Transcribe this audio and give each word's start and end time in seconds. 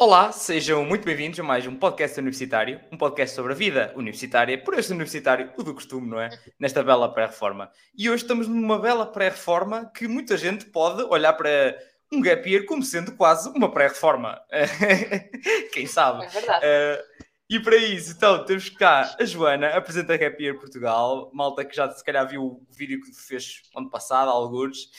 Olá, 0.00 0.30
sejam 0.30 0.84
muito 0.84 1.04
bem-vindos 1.04 1.40
a 1.40 1.42
mais 1.42 1.66
um 1.66 1.74
podcast 1.74 2.20
universitário, 2.20 2.80
um 2.92 2.96
podcast 2.96 3.34
sobre 3.34 3.52
a 3.52 3.56
vida 3.56 3.92
universitária, 3.96 4.56
por 4.56 4.74
este 4.78 4.92
universitário, 4.92 5.52
o 5.58 5.62
do 5.64 5.74
costume, 5.74 6.08
não 6.08 6.20
é? 6.20 6.30
Nesta 6.56 6.84
bela 6.84 7.12
pré-reforma. 7.12 7.68
E 7.96 8.08
hoje 8.08 8.22
estamos 8.22 8.46
numa 8.46 8.78
bela 8.78 9.04
pré-reforma 9.04 9.90
que 9.92 10.06
muita 10.06 10.36
gente 10.36 10.66
pode 10.66 11.02
olhar 11.02 11.32
para 11.32 11.76
um 12.12 12.20
gap 12.20 12.48
year 12.48 12.64
como 12.64 12.80
sendo 12.80 13.10
quase 13.16 13.48
uma 13.48 13.72
pré-reforma. 13.72 14.40
Quem 15.74 15.84
sabe? 15.88 16.26
É 16.26 16.28
verdade. 16.28 16.64
Uh, 16.64 17.26
e 17.50 17.58
para 17.58 17.74
isso, 17.74 18.12
então, 18.12 18.44
temos 18.44 18.68
cá 18.68 19.16
a 19.18 19.24
Joana, 19.24 19.70
apresenta 19.70 20.16
Gap 20.16 20.40
Year 20.40 20.56
Portugal, 20.56 21.28
malta 21.34 21.64
que 21.64 21.74
já 21.74 21.90
se 21.90 22.04
calhar 22.04 22.28
viu 22.28 22.44
o 22.44 22.66
vídeo 22.70 23.00
que 23.00 23.10
fez 23.12 23.62
ano 23.74 23.90
passado, 23.90 24.30
alguns, 24.30 24.90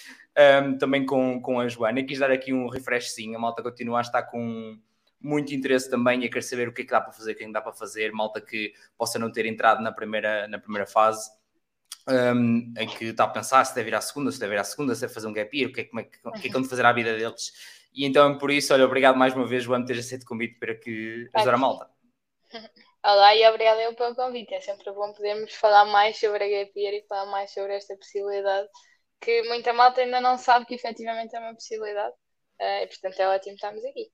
um, 0.65 0.77
também 0.77 1.05
com, 1.05 1.39
com 1.41 1.57
a 1.57 1.69
Joana. 1.69 2.01
E 2.01 2.03
quis 2.03 2.19
dar 2.19 2.31
aqui 2.31 2.51
um 2.51 2.67
refreshzinho, 2.67 3.37
a 3.37 3.39
malta 3.39 3.63
continua 3.63 3.99
a 3.99 4.01
estar 4.01 4.23
com 4.23 4.77
muito 5.21 5.53
interesse 5.53 5.89
também 5.89 6.23
a 6.23 6.27
querer 6.27 6.41
saber 6.41 6.67
o 6.67 6.73
que 6.73 6.81
é 6.81 6.85
que 6.85 6.91
dá 6.91 7.01
para 7.01 7.11
fazer, 7.11 7.33
o 7.33 7.35
que 7.35 7.43
é 7.43 7.51
dá 7.51 7.61
para 7.61 7.73
fazer, 7.73 8.11
malta 8.11 8.39
que 8.39 8.73
possa 8.97 9.19
não 9.19 9.31
ter 9.31 9.45
entrado 9.45 9.81
na 9.81 9.91
primeira, 9.91 10.47
na 10.47 10.59
primeira 10.59 10.85
fase, 10.85 11.29
um, 12.07 12.73
em 12.77 12.87
que 12.87 13.05
está 13.05 13.25
a 13.25 13.27
pensar 13.27 13.63
se 13.65 13.75
deve 13.75 13.89
ir 13.89 13.95
à 13.95 14.01
segunda, 14.01 14.31
se 14.31 14.39
deve 14.39 14.55
ir 14.55 14.59
à 14.59 14.63
segunda, 14.63 14.95
se 14.95 15.01
deve 15.01 15.13
fazer 15.13 15.27
um 15.27 15.33
gap 15.33 15.55
year, 15.55 15.69
o 15.69 15.73
que 15.73 15.81
é, 15.81 15.83
como 15.83 15.99
é, 15.99 16.03
o 16.03 16.31
que, 16.31 16.39
é 16.39 16.41
que 16.41 16.49
vão 16.51 16.63
fazer 16.63 16.85
à 16.85 16.93
vida 16.93 17.15
deles. 17.17 17.51
E 17.93 18.05
então, 18.05 18.37
por 18.37 18.51
isso, 18.51 18.73
olha, 18.73 18.85
obrigado 18.85 19.17
mais 19.17 19.33
uma 19.35 19.45
vez, 19.45 19.63
João, 19.63 19.81
por 19.81 19.87
ter 19.87 19.99
aceito 19.99 20.23
o 20.23 20.25
convite 20.25 20.57
para 20.59 20.75
que 20.75 21.29
ajudar 21.33 21.53
a 21.53 21.57
malta. 21.57 21.89
Olá 23.03 23.35
e 23.35 23.47
obrigada 23.47 23.81
eu 23.81 23.95
pelo 23.95 24.15
convite. 24.15 24.53
É 24.53 24.61
sempre 24.61 24.91
bom 24.91 25.13
podermos 25.13 25.53
falar 25.53 25.85
mais 25.85 26.19
sobre 26.19 26.43
a 26.43 26.47
gap 26.47 26.79
year 26.79 26.93
e 26.93 27.05
falar 27.07 27.25
mais 27.31 27.51
sobre 27.51 27.73
esta 27.75 27.95
possibilidade 27.95 28.67
que 29.21 29.43
muita 29.43 29.73
malta 29.73 30.01
ainda 30.01 30.21
não 30.21 30.37
sabe 30.37 30.65
que 30.65 30.75
efetivamente 30.75 31.35
é 31.35 31.39
uma 31.39 31.53
possibilidade. 31.53 32.13
Uh, 32.59 32.83
e 32.83 32.87
portanto 32.87 33.19
é 33.19 33.27
ótimo 33.29 33.55
estarmos 33.55 33.83
aqui. 33.85 34.11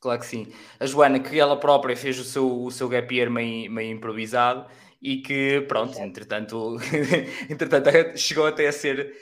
Claro 0.00 0.18
que 0.18 0.26
sim. 0.26 0.52
A 0.78 0.86
Joana, 0.86 1.20
que 1.20 1.38
ela 1.38 1.60
própria 1.60 1.94
fez 1.94 2.18
o 2.18 2.24
seu, 2.24 2.62
o 2.64 2.70
seu 2.70 2.88
gap 2.88 3.14
year 3.14 3.30
meio, 3.30 3.70
meio 3.70 3.92
improvisado 3.92 4.66
e 5.00 5.18
que, 5.18 5.62
pronto, 5.62 5.98
entretanto, 5.98 6.76
entretanto 7.48 8.18
chegou 8.18 8.46
até 8.46 8.66
a 8.68 8.72
ser 8.72 9.14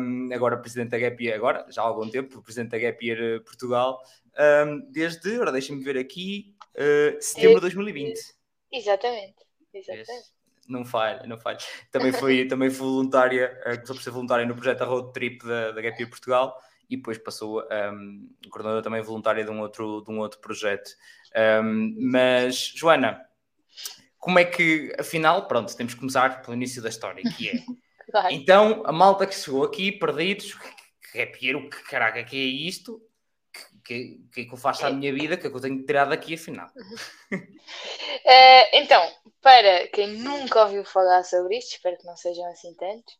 um, 0.00 0.28
agora 0.32 0.56
presidente 0.56 0.90
da 0.90 0.98
Gap 0.98 1.22
Year, 1.22 1.36
agora, 1.36 1.66
já 1.68 1.82
há 1.82 1.84
algum 1.84 2.08
tempo, 2.08 2.42
presidente 2.42 2.70
da 2.70 2.78
Gap 2.78 3.04
Year 3.04 3.18
eh, 3.20 3.40
Portugal, 3.40 4.00
um, 4.66 4.90
desde, 4.90 5.34
agora 5.34 5.52
deixem-me 5.52 5.84
ver 5.84 5.98
aqui, 5.98 6.54
uh, 6.76 7.20
setembro 7.20 7.56
de 7.56 7.60
2020. 7.60 8.18
Exatamente, 8.72 9.36
exatamente. 9.74 10.38
Não 10.66 10.84
falha, 10.84 11.26
não 11.26 11.38
falha. 11.38 11.58
Também 11.90 12.12
foi, 12.12 12.46
também 12.46 12.70
foi 12.70 12.86
voluntária, 12.86 13.58
começou 13.64 13.96
por 13.96 14.02
ser 14.02 14.10
voluntária 14.10 14.46
no 14.46 14.54
projeto 14.54 14.84
Road 14.84 15.12
Trip 15.12 15.46
da, 15.46 15.72
da 15.72 15.80
Gap 15.82 15.98
Year 15.98 16.08
Portugal 16.08 16.58
e 16.88 16.96
depois 16.96 17.18
passou 17.18 17.62
um, 17.62 18.28
coordenadora 18.50 18.82
também 18.82 19.02
voluntária 19.02 19.44
de 19.44 19.50
um 19.50 19.60
outro, 19.60 20.02
de 20.02 20.10
um 20.10 20.18
outro 20.18 20.40
projeto. 20.40 20.90
Um, 21.62 21.94
mas, 22.10 22.72
Joana, 22.74 23.20
como 24.18 24.38
é 24.38 24.44
que, 24.44 24.94
afinal, 24.98 25.46
pronto, 25.46 25.76
temos 25.76 25.94
que 25.94 26.00
começar 26.00 26.42
pelo 26.42 26.56
início 26.56 26.82
da 26.82 26.88
história, 26.88 27.22
que 27.36 27.50
é. 27.50 27.54
Claro. 28.10 28.32
Então, 28.32 28.82
a 28.86 28.90
malta 28.90 29.26
que 29.26 29.34
chegou 29.34 29.64
aqui, 29.64 29.92
perdidos, 29.92 30.56
que 31.12 31.18
é 31.18 31.26
Piero, 31.26 31.68
que 31.68 31.82
caraca, 31.84 32.24
que 32.24 32.36
é 32.36 32.40
isto? 32.40 33.02
Que, 33.84 34.18
que, 34.32 34.46
que 34.46 34.52
eu 34.52 34.56
faço 34.56 34.86
à 34.86 34.90
minha 34.90 35.12
vida, 35.12 35.36
que 35.36 35.46
é 35.46 35.50
que 35.50 35.54
eu 35.54 35.60
tenho 35.60 35.78
que 35.78 35.84
tirar 35.84 36.06
daqui, 36.06 36.32
afinal? 36.32 36.68
uh, 36.68 37.38
então, 38.72 39.02
para 39.42 39.88
quem 39.88 40.08
nunca 40.08 40.64
ouviu 40.64 40.86
falar 40.86 41.22
sobre 41.22 41.58
isto, 41.58 41.72
espero 41.72 41.98
que 41.98 42.06
não 42.06 42.16
sejam 42.16 42.46
assim 42.46 42.74
tantos, 42.76 43.14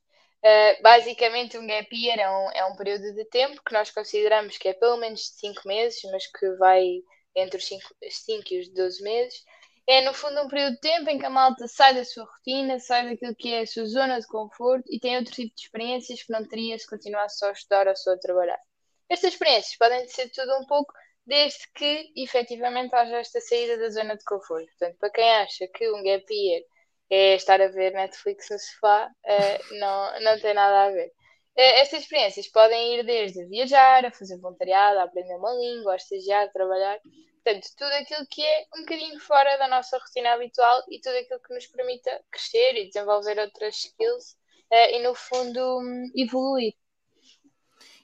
Uh, 0.44 0.83
basicamente, 0.83 1.58
um 1.58 1.67
gap 1.67 1.89
year 1.94 2.19
é 2.19 2.31
um, 2.31 2.50
é 2.53 2.64
um 2.64 2.77
período 2.77 3.13
de 3.14 3.24
tempo 3.24 3.61
que 3.64 3.73
nós 3.73 3.90
consideramos 3.90 4.57
que 4.57 4.68
é 4.68 4.73
pelo 4.73 4.96
menos 4.96 5.20
de 5.20 5.40
5 5.40 5.67
meses, 5.67 6.01
mas 6.13 6.27
que 6.27 6.51
vai 6.52 7.02
entre 7.35 7.58
os 7.58 7.67
5 7.67 8.45
e 8.52 8.61
os 8.61 8.68
12 8.73 9.02
meses. 9.02 9.45
É, 9.86 10.02
no 10.02 10.13
fundo, 10.13 10.42
um 10.42 10.48
período 10.48 10.74
de 10.74 10.80
tempo 10.80 11.08
em 11.08 11.18
que 11.18 11.24
a 11.24 11.30
malta 11.30 11.67
sai 11.67 11.95
da 11.95 12.05
sua 12.05 12.24
rotina, 12.24 12.79
sai 12.79 13.08
daquilo 13.08 13.35
que 13.35 13.55
é 13.55 13.61
a 13.61 13.67
sua 13.67 13.86
zona 13.86 14.20
de 14.20 14.27
conforto 14.27 14.85
e 14.90 15.01
tem 15.01 15.17
outro 15.17 15.33
tipo 15.33 15.55
de 15.55 15.63
experiências 15.63 16.23
que 16.23 16.33
não 16.33 16.46
teria 16.46 16.79
se 16.79 16.86
continuasse 16.86 17.39
só 17.39 17.48
a 17.48 17.52
estudar 17.52 17.89
ou 17.89 17.96
só 17.96 18.13
a 18.13 18.18
trabalhar. 18.18 18.61
Estas 19.08 19.33
experiências 19.33 19.77
podem 19.79 20.07
ser 20.08 20.29
tudo 20.30 20.58
um 20.58 20.67
pouco, 20.67 20.92
desde 21.24 21.67
que 21.74 22.13
efetivamente 22.17 22.95
haja 22.95 23.17
esta 23.17 23.40
saída 23.40 23.79
da 23.79 23.89
zona 23.89 24.17
de 24.17 24.24
conforto. 24.24 24.67
Portanto, 24.67 24.98
para 24.98 25.11
quem 25.11 25.30
acha 25.36 25.67
que 25.68 25.90
um 25.90 26.02
gap 26.02 26.24
year 26.30 26.63
é 27.11 27.35
estar 27.35 27.61
a 27.61 27.69
ver 27.69 27.92
Netflix 27.92 28.48
no 28.51 28.58
sofá, 28.58 29.07
uh, 29.07 29.74
não, 29.79 30.20
não 30.20 30.41
tem 30.41 30.55
nada 30.55 30.85
a 30.85 30.91
ver. 30.91 31.08
Uh, 31.57 31.74
estas 31.80 32.02
experiências 32.02 32.48
podem 32.48 32.95
ir 32.95 33.05
desde 33.05 33.46
viajar, 33.46 34.05
a 34.05 34.11
fazer 34.11 34.39
voluntariado, 34.39 34.98
a 34.98 35.05
aprender 35.05 35.35
uma 35.36 35.52
língua, 35.52 35.95
a 35.95 35.96
estagiar, 35.96 36.46
a 36.46 36.51
trabalhar. 36.51 36.98
Portanto, 37.42 37.69
tudo 37.77 37.92
aquilo 37.92 38.27
que 38.30 38.42
é 38.45 38.67
um 38.77 38.80
bocadinho 38.80 39.20
fora 39.20 39.57
da 39.57 39.69
nossa 39.69 39.96
rotina 39.98 40.33
habitual 40.33 40.83
e 40.91 41.01
tudo 41.01 41.17
aquilo 41.17 41.41
que 41.41 41.55
nos 41.55 41.67
permita 41.67 42.11
crescer 42.30 42.77
e 42.77 42.89
desenvolver 42.89 43.39
outras 43.39 43.77
skills 43.77 44.36
uh, 44.70 44.95
e, 44.95 45.02
no 45.02 45.14
fundo, 45.14 45.61
um, 45.79 46.11
evoluir. 46.14 46.75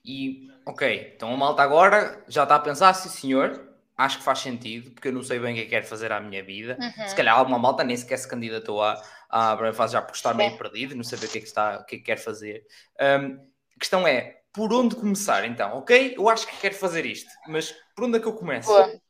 E, 0.05 0.49
ok, 0.67 1.13
então 1.15 1.33
a 1.33 1.37
malta 1.37 1.63
agora 1.63 2.23
já 2.29 2.43
está 2.43 2.57
a 2.57 2.61
pensar, 2.61 2.93
sim 2.95 3.09
senhor, 3.09 3.74
acho 3.97 4.19
que 4.19 4.25
faz 4.25 4.41
sentido, 4.41 4.91
porque 4.91 5.09
eu 5.09 5.13
não 5.13 5.23
sei 5.23 5.39
bem 5.39 5.53
o 5.53 5.55
que 5.55 5.61
é 5.61 5.65
que 5.65 5.71
quero 5.71 5.87
fazer 5.87 6.13
à 6.13 6.21
minha 6.21 6.43
vida. 6.43 6.77
Uhum. 6.81 7.09
Se 7.09 7.15
calhar 7.15 7.39
alguma 7.39 7.59
malta 7.59 7.85
nem 7.85 7.97
sequer 7.97 8.19
se 8.19 8.29
candidatou 8.29 8.83
à, 8.83 9.01
à 9.29 9.53
primeira 9.53 9.77
fase 9.77 9.93
já 9.93 10.03
por 10.03 10.15
estar 10.15 10.35
meio 10.35 10.57
perdido, 10.57 10.95
não 10.95 11.05
saber 11.05 11.27
o 11.27 11.29
que 11.31 11.39
é 11.39 11.41
que, 11.41 11.47
está, 11.47 11.79
o 11.79 11.85
que, 11.85 11.97
é 11.97 11.99
que 11.99 12.05
quer 12.05 12.19
fazer. 12.19 12.65
Um, 13.01 13.37
a 13.77 13.79
questão 13.79 14.07
é, 14.07 14.41
por 14.53 14.73
onde 14.73 14.97
começar 14.97 15.45
então? 15.45 15.79
Ok, 15.79 16.15
eu 16.17 16.29
acho 16.29 16.47
que 16.47 16.57
quero 16.59 16.75
fazer 16.75 17.07
isto, 17.07 17.31
mas 17.47 17.75
por 17.95 18.05
onde 18.05 18.19
é 18.19 18.21
que 18.21 18.27
eu 18.27 18.35
começo? 18.35 18.69
Boa. 18.69 19.01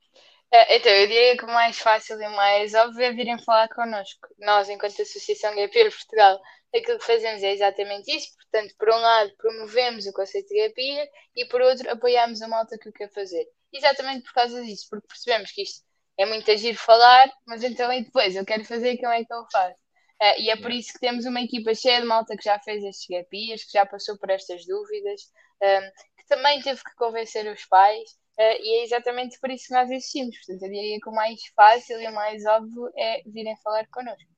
É, 0.53 0.77
então, 0.77 0.93
eu 0.93 1.09
diria 1.09 1.37
que 1.37 1.45
o 1.45 1.49
mais 1.49 1.79
fácil 1.79 2.21
e 2.21 2.29
mais 2.29 2.75
óbvio 2.75 3.03
é 3.03 3.13
virem 3.13 3.37
falar 3.43 3.69
connosco. 3.71 4.29
Nós, 4.39 4.69
enquanto 4.69 5.03
Associação 5.03 5.55
Gap 5.57 5.77
Year 5.77 5.91
Portugal, 5.91 6.41
aquilo 6.73 6.99
que 6.99 7.05
fazemos 7.05 7.43
é 7.43 7.53
exatamente 7.53 8.17
isso. 8.17 8.29
Portanto, 8.37 8.73
por 8.79 8.89
um 8.89 8.97
lado, 8.97 9.33
promovemos 9.37 10.07
o 10.07 10.13
conceito 10.13 10.49
de 10.49 10.63
Gap 10.63 10.81
Year 10.81 11.09
e, 11.35 11.45
por 11.47 11.61
outro, 11.61 11.91
apoiamos 11.91 12.41
a 12.41 12.47
malta 12.47 12.79
que 12.79 12.89
o 12.89 12.93
quer 12.93 13.13
fazer 13.13 13.45
exatamente 13.77 14.23
por 14.25 14.33
causa 14.33 14.63
disso, 14.63 14.87
porque 14.89 15.07
percebemos 15.07 15.51
que 15.51 15.63
isto 15.63 15.85
é 16.17 16.25
muito 16.27 16.51
agir 16.51 16.75
falar, 16.77 17.31
mas 17.47 17.63
então 17.63 17.93
e 17.93 18.05
depois 18.05 18.37
eu 18.37 18.45
quero 18.45 18.65
fazer, 18.65 18.97
como 18.99 19.13
é 19.13 19.25
que 19.25 19.33
eu 19.33 19.45
faço? 19.51 19.77
Uh, 20.23 20.41
e 20.41 20.49
é 20.49 20.57
por 20.57 20.71
isso 20.71 20.93
que 20.93 21.01
temos 21.01 21.25
uma 21.27 21.41
equipa 21.41 21.75
cheia 21.75 22.01
de 22.01 22.07
malta 22.07 22.37
que 22.37 22.45
já 22.45 22.59
fez 22.61 22.85
estes 22.85 23.07
gapias, 23.09 23.65
que 23.65 23.73
já 23.73 23.85
passou 23.85 24.17
por 24.17 24.31
estas 24.31 24.65
dúvidas, 24.65 25.23
um, 25.61 25.67
ehm, 25.67 25.91
que 26.17 26.27
também 26.29 26.63
teve 26.63 26.83
que 26.83 26.95
convencer 26.97 27.53
os 27.53 27.65
pais, 27.67 28.11
uh, 28.39 28.63
e 28.63 28.81
é 28.81 28.85
exatamente 28.85 29.39
por 29.41 29.51
isso 29.51 29.67
que 29.67 29.75
nós 29.75 29.91
existimos. 29.91 30.37
Portanto, 30.39 30.63
eu 30.63 30.71
diria 30.71 30.99
que 31.01 31.09
o 31.09 31.13
mais 31.13 31.41
fácil 31.57 32.01
e 32.01 32.07
o 32.07 32.15
mais 32.15 32.47
óbvio 32.47 32.91
é 32.97 33.23
virem 33.27 33.57
falar 33.57 33.87
connosco. 33.89 34.31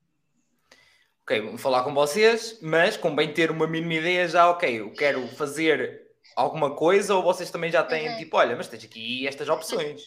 Ok, 1.21 1.41
vamos 1.41 1.61
falar 1.61 1.83
com 1.83 1.93
vocês, 1.93 2.57
mas 2.61 2.97
com 2.97 3.15
bem 3.15 3.31
ter 3.31 3.51
uma 3.51 3.67
mínima 3.67 3.95
ideia 3.95 4.27
já, 4.27 4.49
ok, 4.49 4.79
eu 4.79 4.91
quero 4.93 5.27
fazer 5.27 6.06
alguma 6.35 6.75
coisa 6.75 7.15
ou 7.15 7.23
vocês 7.23 7.49
também 7.51 7.71
já 7.71 7.83
têm 7.83 8.09
uhum. 8.09 8.17
tipo, 8.17 8.37
olha, 8.37 8.55
mas 8.55 8.67
tens 8.67 8.83
aqui 8.83 9.27
estas 9.27 9.49
opções? 9.49 10.01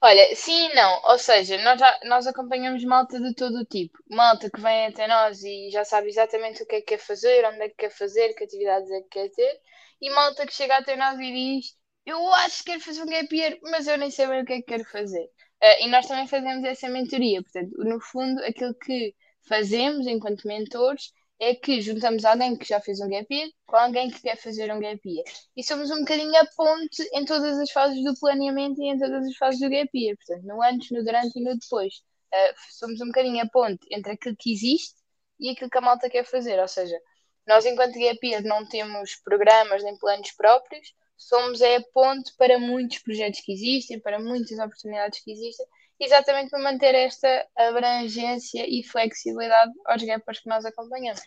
Olha, 0.00 0.36
sim 0.36 0.70
e 0.70 0.74
não, 0.74 1.00
ou 1.04 1.18
seja, 1.18 1.56
nós, 1.62 1.80
já, 1.80 2.00
nós 2.04 2.26
acompanhamos 2.26 2.84
malta 2.84 3.18
de 3.18 3.34
todo 3.34 3.60
o 3.60 3.64
tipo, 3.64 3.98
malta 4.10 4.50
que 4.50 4.60
vem 4.60 4.86
até 4.86 5.06
nós 5.06 5.42
e 5.42 5.70
já 5.70 5.84
sabe 5.84 6.08
exatamente 6.08 6.62
o 6.62 6.66
que 6.66 6.76
é 6.76 6.80
que 6.80 6.86
quer 6.88 6.98
fazer, 6.98 7.44
onde 7.46 7.62
é 7.62 7.68
que 7.68 7.76
quer 7.76 7.90
fazer, 7.90 8.34
que 8.34 8.44
atividades 8.44 8.90
é 8.90 9.00
que 9.00 9.08
quer 9.08 9.30
ter, 9.30 9.60
e 10.02 10.10
malta 10.10 10.46
que 10.46 10.52
chega 10.52 10.76
até 10.76 10.96
nós 10.96 11.18
e 11.18 11.32
diz, 11.32 11.76
eu 12.04 12.32
acho 12.34 12.58
que 12.58 12.72
quero 12.72 12.80
fazer 12.82 13.02
um 13.02 13.06
gap 13.06 13.34
year, 13.34 13.58
mas 13.62 13.86
eu 13.86 13.96
nem 13.96 14.10
sei 14.10 14.26
bem 14.26 14.42
o 14.42 14.44
que 14.44 14.52
é 14.52 14.56
que 14.56 14.66
quero 14.66 14.84
fazer. 14.84 15.24
Uh, 15.62 15.84
e 15.84 15.88
nós 15.88 16.06
também 16.06 16.26
fazemos 16.26 16.64
essa 16.64 16.88
mentoria, 16.88 17.42
portanto, 17.42 17.72
no 17.78 18.00
fundo, 18.00 18.44
aquilo 18.44 18.74
que 18.74 19.14
fazemos 19.48 20.06
enquanto 20.06 20.46
mentores 20.46 21.12
é 21.44 21.54
que 21.54 21.80
juntamos 21.80 22.24
alguém 22.24 22.56
que 22.56 22.66
já 22.66 22.80
fez 22.80 23.00
um 23.00 23.08
gap 23.08 23.32
year 23.32 23.50
com 23.66 23.76
alguém 23.76 24.10
que 24.10 24.22
quer 24.22 24.36
fazer 24.36 24.72
um 24.72 24.80
gap 24.80 25.00
year. 25.06 25.24
E 25.56 25.62
somos 25.62 25.90
um 25.90 26.00
bocadinho 26.00 26.34
a 26.36 26.46
ponte 26.56 27.02
em 27.12 27.24
todas 27.24 27.58
as 27.58 27.70
fases 27.70 28.02
do 28.02 28.18
planeamento 28.18 28.80
e 28.80 28.88
em 28.88 28.98
todas 28.98 29.26
as 29.26 29.36
fases 29.36 29.60
do 29.60 29.68
gap 29.68 29.90
year. 29.94 30.16
Portanto, 30.16 30.46
no 30.46 30.62
antes, 30.62 30.90
no 30.90 31.04
durante 31.04 31.38
e 31.38 31.42
no 31.42 31.58
depois. 31.58 31.94
Uh, 32.32 32.54
somos 32.78 33.00
um 33.00 33.06
bocadinho 33.06 33.42
a 33.42 33.48
ponte 33.48 33.86
entre 33.90 34.12
aquilo 34.12 34.36
que 34.36 34.52
existe 34.52 34.96
e 35.38 35.50
aquilo 35.50 35.70
que 35.70 35.78
a 35.78 35.82
malta 35.82 36.08
quer 36.08 36.24
fazer. 36.24 36.58
Ou 36.58 36.68
seja, 36.68 36.98
nós 37.46 37.66
enquanto 37.66 37.98
gap 37.98 38.26
year 38.26 38.42
não 38.42 38.66
temos 38.66 39.16
programas 39.16 39.82
nem 39.82 39.96
planos 39.98 40.32
próprios, 40.32 40.94
somos 41.16 41.60
é 41.60 41.76
a 41.76 41.82
ponte 41.92 42.32
para 42.38 42.58
muitos 42.58 42.98
projetos 43.00 43.40
que 43.40 43.52
existem, 43.52 44.00
para 44.00 44.18
muitas 44.18 44.58
oportunidades 44.58 45.22
que 45.22 45.30
existem 45.30 45.66
exatamente 45.98 46.50
para 46.50 46.62
manter 46.62 46.94
esta 46.94 47.46
abrangência 47.56 48.64
e 48.68 48.82
flexibilidade 48.82 49.72
aos 49.86 50.02
gappers 50.02 50.40
que 50.40 50.48
nós 50.48 50.64
acompanhamos. 50.64 51.22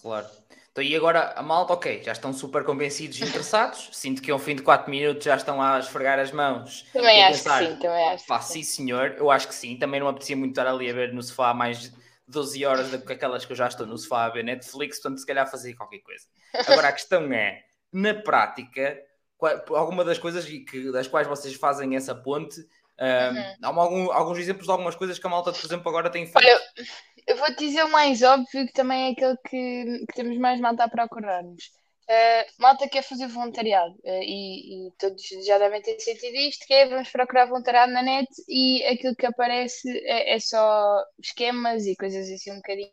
Claro. 0.00 0.26
Então, 0.72 0.84
e 0.84 0.94
agora 0.94 1.32
a 1.36 1.42
malta, 1.42 1.72
ok, 1.72 2.02
já 2.02 2.12
estão 2.12 2.32
super 2.32 2.64
convencidos 2.64 3.18
e 3.20 3.24
interessados. 3.24 3.90
Sinto 3.92 4.22
que 4.22 4.30
ao 4.30 4.38
fim 4.38 4.54
de 4.54 4.62
4 4.62 4.90
minutos 4.90 5.24
já 5.24 5.34
estão 5.34 5.60
a 5.60 5.78
esfregar 5.78 6.18
as 6.18 6.30
mãos. 6.30 6.86
Também 6.92 7.22
acho 7.24 7.38
pensar, 7.38 7.58
que 7.60 7.66
sim, 7.66 7.76
também 7.76 8.08
acho. 8.08 8.26
Pá, 8.26 8.40
sim, 8.40 8.62
senhor, 8.62 9.14
eu 9.18 9.30
acho 9.30 9.48
que 9.48 9.54
sim. 9.54 9.76
Também 9.76 10.00
não 10.00 10.08
apetecia 10.08 10.36
muito 10.36 10.52
estar 10.52 10.66
ali 10.66 10.88
a 10.88 10.92
ver 10.92 11.12
no 11.12 11.22
sofá 11.22 11.52
mais 11.52 11.92
12 12.26 12.64
horas 12.64 12.90
do 12.90 13.00
que 13.00 13.12
aquelas 13.12 13.44
que 13.44 13.52
eu 13.52 13.56
já 13.56 13.66
estou 13.66 13.86
no 13.86 13.98
sofá 13.98 14.26
a 14.26 14.30
ver 14.30 14.44
Netflix, 14.44 15.00
portanto, 15.00 15.18
se 15.18 15.26
calhar 15.26 15.50
fazer 15.50 15.74
qualquer 15.74 15.98
coisa. 15.98 16.24
Agora 16.54 16.88
a 16.88 16.92
questão 16.92 17.32
é, 17.32 17.64
na 17.92 18.14
prática, 18.14 19.02
alguma 19.74 20.04
das 20.04 20.18
coisas 20.18 20.44
que, 20.44 20.92
das 20.92 21.08
quais 21.08 21.26
vocês 21.26 21.54
fazem 21.54 21.96
essa 21.96 22.14
ponte. 22.14 22.64
Um, 23.00 23.36
uhum. 23.36 23.54
Há 23.62 23.82
algum, 23.82 24.12
alguns 24.12 24.38
exemplos 24.38 24.66
de 24.66 24.72
algumas 24.72 24.94
coisas 24.94 25.18
que 25.18 25.26
a 25.26 25.30
malta, 25.30 25.52
por 25.52 25.64
exemplo, 25.64 25.88
agora 25.88 26.10
tem 26.10 26.26
feito. 26.26 26.36
Olha, 26.36 26.60
eu 27.26 27.36
vou 27.36 27.46
te 27.48 27.66
dizer 27.66 27.84
o 27.84 27.90
mais 27.90 28.22
óbvio, 28.22 28.66
que 28.66 28.72
também 28.72 29.08
é 29.08 29.12
aquele 29.12 29.36
que, 29.48 30.06
que 30.06 30.14
temos 30.14 30.36
mais 30.36 30.60
malta 30.60 30.84
a 30.84 30.88
procurar-nos. 30.88 31.64
Uh, 32.10 32.44
malta 32.58 32.88
quer 32.88 33.02
fazer 33.02 33.28
voluntariado 33.28 33.94
uh, 34.02 34.22
e, 34.22 34.88
e, 34.88 34.92
todos 34.98 35.22
já 35.46 35.58
devem 35.58 35.80
ter 35.80 35.98
sentido 36.00 36.34
isto, 36.34 36.66
que 36.66 36.74
é 36.74 36.88
vamos 36.88 37.08
procurar 37.08 37.46
voluntariado 37.46 37.92
na 37.92 38.02
net 38.02 38.28
e 38.48 38.84
aquilo 38.84 39.14
que 39.14 39.26
aparece 39.26 39.88
é, 40.04 40.34
é 40.34 40.40
só 40.40 41.04
esquemas 41.22 41.86
e 41.86 41.94
coisas 41.94 42.28
assim 42.28 42.50
um 42.50 42.56
bocadinho 42.56 42.90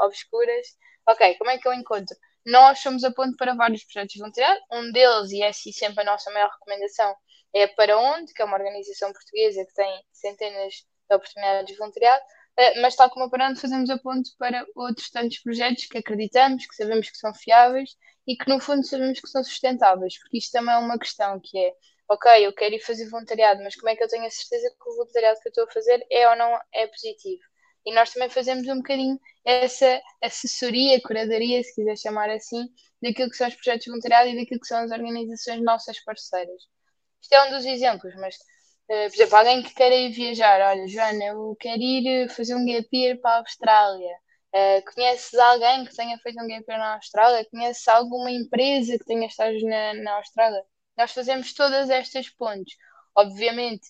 obscuras. 0.00 0.66
Ok, 1.06 1.34
como 1.36 1.50
é 1.50 1.58
que 1.58 1.68
eu 1.68 1.74
encontro? 1.74 2.16
Nós 2.46 2.78
somos 2.80 3.04
a 3.04 3.10
ponto 3.12 3.36
para 3.36 3.54
vários 3.54 3.84
projetos 3.84 4.14
de 4.14 4.20
voluntariado, 4.20 4.60
um 4.72 4.90
deles, 4.92 5.30
e 5.30 5.42
é 5.42 5.48
assim 5.48 5.70
sempre 5.70 6.00
a 6.00 6.06
nossa 6.06 6.30
maior 6.30 6.48
recomendação, 6.48 7.14
é 7.54 7.66
Para 7.66 7.98
Onde, 7.98 8.32
que 8.32 8.42
é 8.42 8.44
uma 8.44 8.56
organização 8.56 9.12
portuguesa 9.12 9.64
que 9.64 9.74
tem 9.74 10.04
centenas 10.12 10.74
de 11.08 11.16
oportunidades 11.16 11.66
de 11.66 11.76
voluntariado, 11.78 12.22
uh, 12.22 12.82
mas 12.82 12.96
tal 12.96 13.10
como 13.10 13.24
a 13.24 13.48
Onde 13.48 13.60
fazemos 13.60 13.90
a 13.90 13.98
ponto 13.98 14.30
para 14.38 14.66
outros 14.74 15.10
tantos 15.10 15.38
projetos 15.40 15.86
que 15.86 15.98
acreditamos, 15.98 16.66
que 16.66 16.74
sabemos 16.74 17.10
que 17.10 17.18
são 17.18 17.34
fiáveis 17.34 17.90
e 18.26 18.36
que 18.36 18.48
no 18.48 18.60
fundo 18.60 18.86
sabemos 18.86 19.20
que 19.20 19.28
são 19.28 19.42
sustentáveis, 19.42 20.18
porque 20.18 20.38
isto 20.38 20.52
também 20.52 20.74
é 20.74 20.78
uma 20.78 20.98
questão 20.98 21.40
que 21.42 21.58
é, 21.58 21.72
ok, 22.08 22.46
eu 22.46 22.52
quero 22.54 22.74
ir 22.74 22.80
fazer 22.80 23.08
voluntariado, 23.08 23.62
mas 23.62 23.74
como 23.74 23.88
é 23.88 23.96
que 23.96 24.04
eu 24.04 24.08
tenho 24.08 24.26
a 24.26 24.30
certeza 24.30 24.70
que 24.70 24.90
o 24.90 24.94
voluntariado 24.96 25.40
que 25.40 25.48
eu 25.48 25.50
estou 25.50 25.64
a 25.64 25.70
fazer 25.70 26.06
é 26.10 26.28
ou 26.28 26.36
não 26.36 26.58
é 26.74 26.86
positivo? 26.86 27.42
E 27.86 27.94
nós 27.94 28.12
também 28.12 28.28
fazemos 28.28 28.68
um 28.68 28.76
bocadinho 28.76 29.18
essa 29.44 30.00
assessoria, 30.22 31.00
curadoria, 31.00 31.62
se 31.62 31.74
quiser 31.74 31.96
chamar 31.96 32.28
assim, 32.28 32.68
daquilo 33.02 33.30
que 33.30 33.36
são 33.36 33.48
os 33.48 33.54
projetos 33.54 33.84
de 33.84 33.90
voluntariado 33.90 34.28
e 34.28 34.36
daquilo 34.36 34.60
que 34.60 34.66
são 34.66 34.78
as 34.84 34.90
organizações 34.90 35.62
nossas 35.62 35.98
parceiras. 36.04 36.62
Isto 37.20 37.34
é 37.34 37.44
um 37.48 37.50
dos 37.50 37.64
exemplos, 37.64 38.14
mas, 38.16 38.34
uh, 38.36 39.08
por 39.08 39.14
exemplo, 39.14 39.36
alguém 39.36 39.62
que 39.62 39.74
queira 39.74 39.94
ir 39.94 40.12
viajar, 40.12 40.60
olha, 40.60 40.86
Joana, 40.88 41.24
eu 41.24 41.56
quero 41.60 41.80
ir 41.82 42.24
eh, 42.24 42.28
fazer 42.28 42.54
um 42.54 42.64
gap 42.64 42.88
year 42.92 43.18
para 43.20 43.36
a 43.36 43.38
Austrália. 43.38 44.16
Uh, 44.54 44.94
conheces 44.94 45.34
alguém 45.34 45.84
que 45.84 45.94
tenha 45.94 46.18
feito 46.18 46.42
um 46.42 46.48
gap 46.48 46.64
year 46.68 46.78
na 46.80 46.94
Austrália? 46.94 47.46
Conheces 47.50 47.86
alguma 47.88 48.30
empresa 48.30 48.98
que 48.98 49.04
tenha 49.04 49.26
estágios 49.26 49.62
na, 49.62 49.94
na 49.94 50.16
Austrália? 50.16 50.62
Nós 50.96 51.12
fazemos 51.12 51.52
todas 51.52 51.90
estas 51.90 52.28
pontes. 52.30 52.76
Obviamente, 53.14 53.88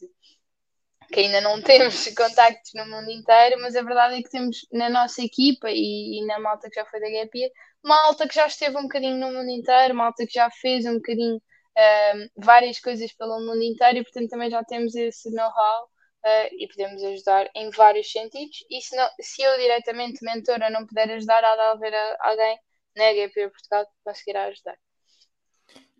que 1.12 1.20
ainda 1.20 1.40
não 1.40 1.60
temos 1.62 2.06
contactos 2.14 2.72
no 2.74 2.86
mundo 2.86 3.10
inteiro, 3.10 3.60
mas 3.60 3.76
a 3.76 3.82
verdade 3.82 4.16
é 4.16 4.22
que 4.22 4.30
temos 4.30 4.66
na 4.72 4.88
nossa 4.88 5.22
equipa 5.22 5.70
e, 5.70 6.20
e 6.20 6.26
na 6.26 6.38
malta 6.38 6.68
que 6.68 6.76
já 6.76 6.86
foi 6.86 7.00
da 7.00 7.08
Gap 7.10 7.38
Year, 7.38 7.50
malta 7.82 8.28
que 8.28 8.34
já 8.34 8.46
esteve 8.46 8.76
um 8.76 8.82
bocadinho 8.82 9.16
no 9.16 9.32
mundo 9.32 9.50
inteiro, 9.50 9.94
malta 9.94 10.26
que 10.26 10.32
já 10.34 10.50
fez 10.50 10.84
um 10.86 10.94
bocadinho 10.94 11.40
uh, 11.78 12.30
várias 12.36 12.80
coisas 12.80 13.12
pelo 13.12 13.40
mundo 13.40 13.62
inteiro 13.62 13.98
e 13.98 14.02
portanto 14.02 14.28
também 14.28 14.50
já 14.50 14.62
temos 14.64 14.94
esse 14.94 15.30
know-how 15.30 15.84
uh, 15.84 16.48
e 16.58 16.66
podemos 16.68 17.02
ajudar 17.02 17.48
em 17.54 17.70
vários 17.70 18.10
sentidos. 18.10 18.64
E 18.68 18.82
se, 18.82 18.96
não, 18.96 19.08
se 19.20 19.42
eu 19.42 19.56
diretamente, 19.58 20.24
mentora, 20.24 20.70
não 20.70 20.86
puder 20.86 21.10
ajudar, 21.10 21.44
há 21.44 21.54
de 21.54 21.62
haver 21.62 21.94
alguém 22.20 22.58
na 22.96 23.14
GP 23.14 23.50
Portugal 23.50 23.86
que 23.86 23.92
conseguirá 24.04 24.46
ajudar. 24.46 24.76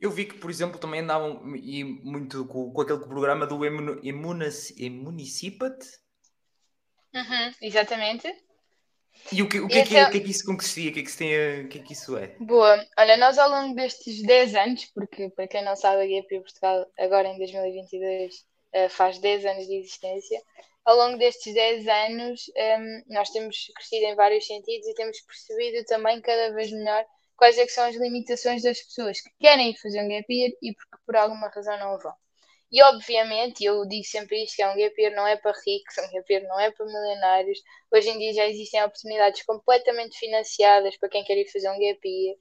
Eu 0.00 0.10
vi 0.10 0.26
que, 0.26 0.38
por 0.38 0.50
exemplo, 0.50 0.78
também 0.78 1.00
andavam 1.00 1.56
e 1.56 1.84
muito 1.84 2.46
com, 2.46 2.72
com 2.72 2.80
aquele 2.80 3.00
programa 3.00 3.46
do 3.46 3.64
Emunicipat. 3.64 5.76
Uhum, 7.14 7.52
exatamente. 7.60 8.47
E 9.32 9.42
o 9.42 9.48
que, 9.48 9.60
o 9.60 9.68
que, 9.68 9.78
é, 9.78 9.84
que, 9.84 9.96
é, 9.96 10.06
o 10.06 10.10
que 10.10 10.16
é 10.18 10.20
que 10.20 10.30
isso 10.30 10.44
consistia? 10.44 10.90
O 10.90 10.94
que 10.94 11.00
é 11.00 11.02
que, 11.02 11.08
isso 11.08 11.18
tem, 11.18 11.60
o 11.64 11.68
que 11.68 11.78
é 11.78 11.82
que 11.82 11.92
isso 11.92 12.16
é? 12.16 12.28
Boa. 12.40 12.84
Olha, 12.98 13.16
nós 13.16 13.38
ao 13.38 13.50
longo 13.50 13.74
destes 13.74 14.22
10 14.22 14.54
anos, 14.54 14.84
porque 14.94 15.28
para 15.30 15.46
quem 15.46 15.64
não 15.64 15.76
sabe, 15.76 16.02
a 16.02 16.06
GP 16.06 16.40
Portugal 16.40 16.86
agora 16.98 17.28
em 17.28 17.38
2022 17.38 18.34
uh, 18.34 18.88
faz 18.88 19.18
10 19.18 19.44
anos 19.44 19.66
de 19.66 19.76
existência. 19.76 20.40
Ao 20.84 20.96
longo 20.96 21.18
destes 21.18 21.52
10 21.52 21.86
anos, 21.86 22.50
ehm, 22.56 23.02
nós 23.08 23.28
temos 23.28 23.70
crescido 23.74 24.06
em 24.06 24.14
vários 24.14 24.46
sentidos 24.46 24.88
e 24.88 24.94
temos 24.94 25.20
percebido 25.20 25.84
também 25.84 26.18
cada 26.22 26.54
vez 26.54 26.72
melhor 26.72 27.04
quais 27.36 27.58
é 27.58 27.66
que 27.66 27.72
são 27.72 27.84
as 27.84 27.94
limitações 27.94 28.62
das 28.62 28.80
pessoas 28.80 29.20
que 29.20 29.30
querem 29.38 29.76
fazer 29.76 30.02
um 30.02 30.08
gap 30.08 30.24
year 30.32 30.50
e 30.62 30.74
porque 30.74 30.96
por 31.04 31.14
alguma 31.14 31.48
razão 31.48 31.78
não 31.78 31.98
vão. 31.98 32.14
E 32.70 32.82
obviamente, 32.82 33.64
eu 33.64 33.86
digo 33.86 34.04
sempre 34.04 34.44
isto, 34.44 34.56
que 34.56 34.62
é 34.62 34.68
um 34.68 34.76
gap 34.76 35.00
year 35.00 35.14
não 35.14 35.26
é 35.26 35.36
para 35.36 35.52
ricos, 35.66 35.96
um 35.98 36.12
gap 36.12 36.32
year 36.32 36.42
não 36.46 36.60
é 36.60 36.70
para 36.70 36.84
milionários. 36.86 37.58
Hoje 37.92 38.10
em 38.10 38.18
dia 38.18 38.34
já 38.34 38.46
existem 38.46 38.82
oportunidades 38.84 39.42
completamente 39.44 40.18
financiadas 40.18 40.96
para 40.98 41.08
quem 41.08 41.24
quer 41.24 41.38
ir 41.38 41.50
fazer 41.50 41.70
um 41.70 41.78
gap 41.78 42.00
year. 42.06 42.36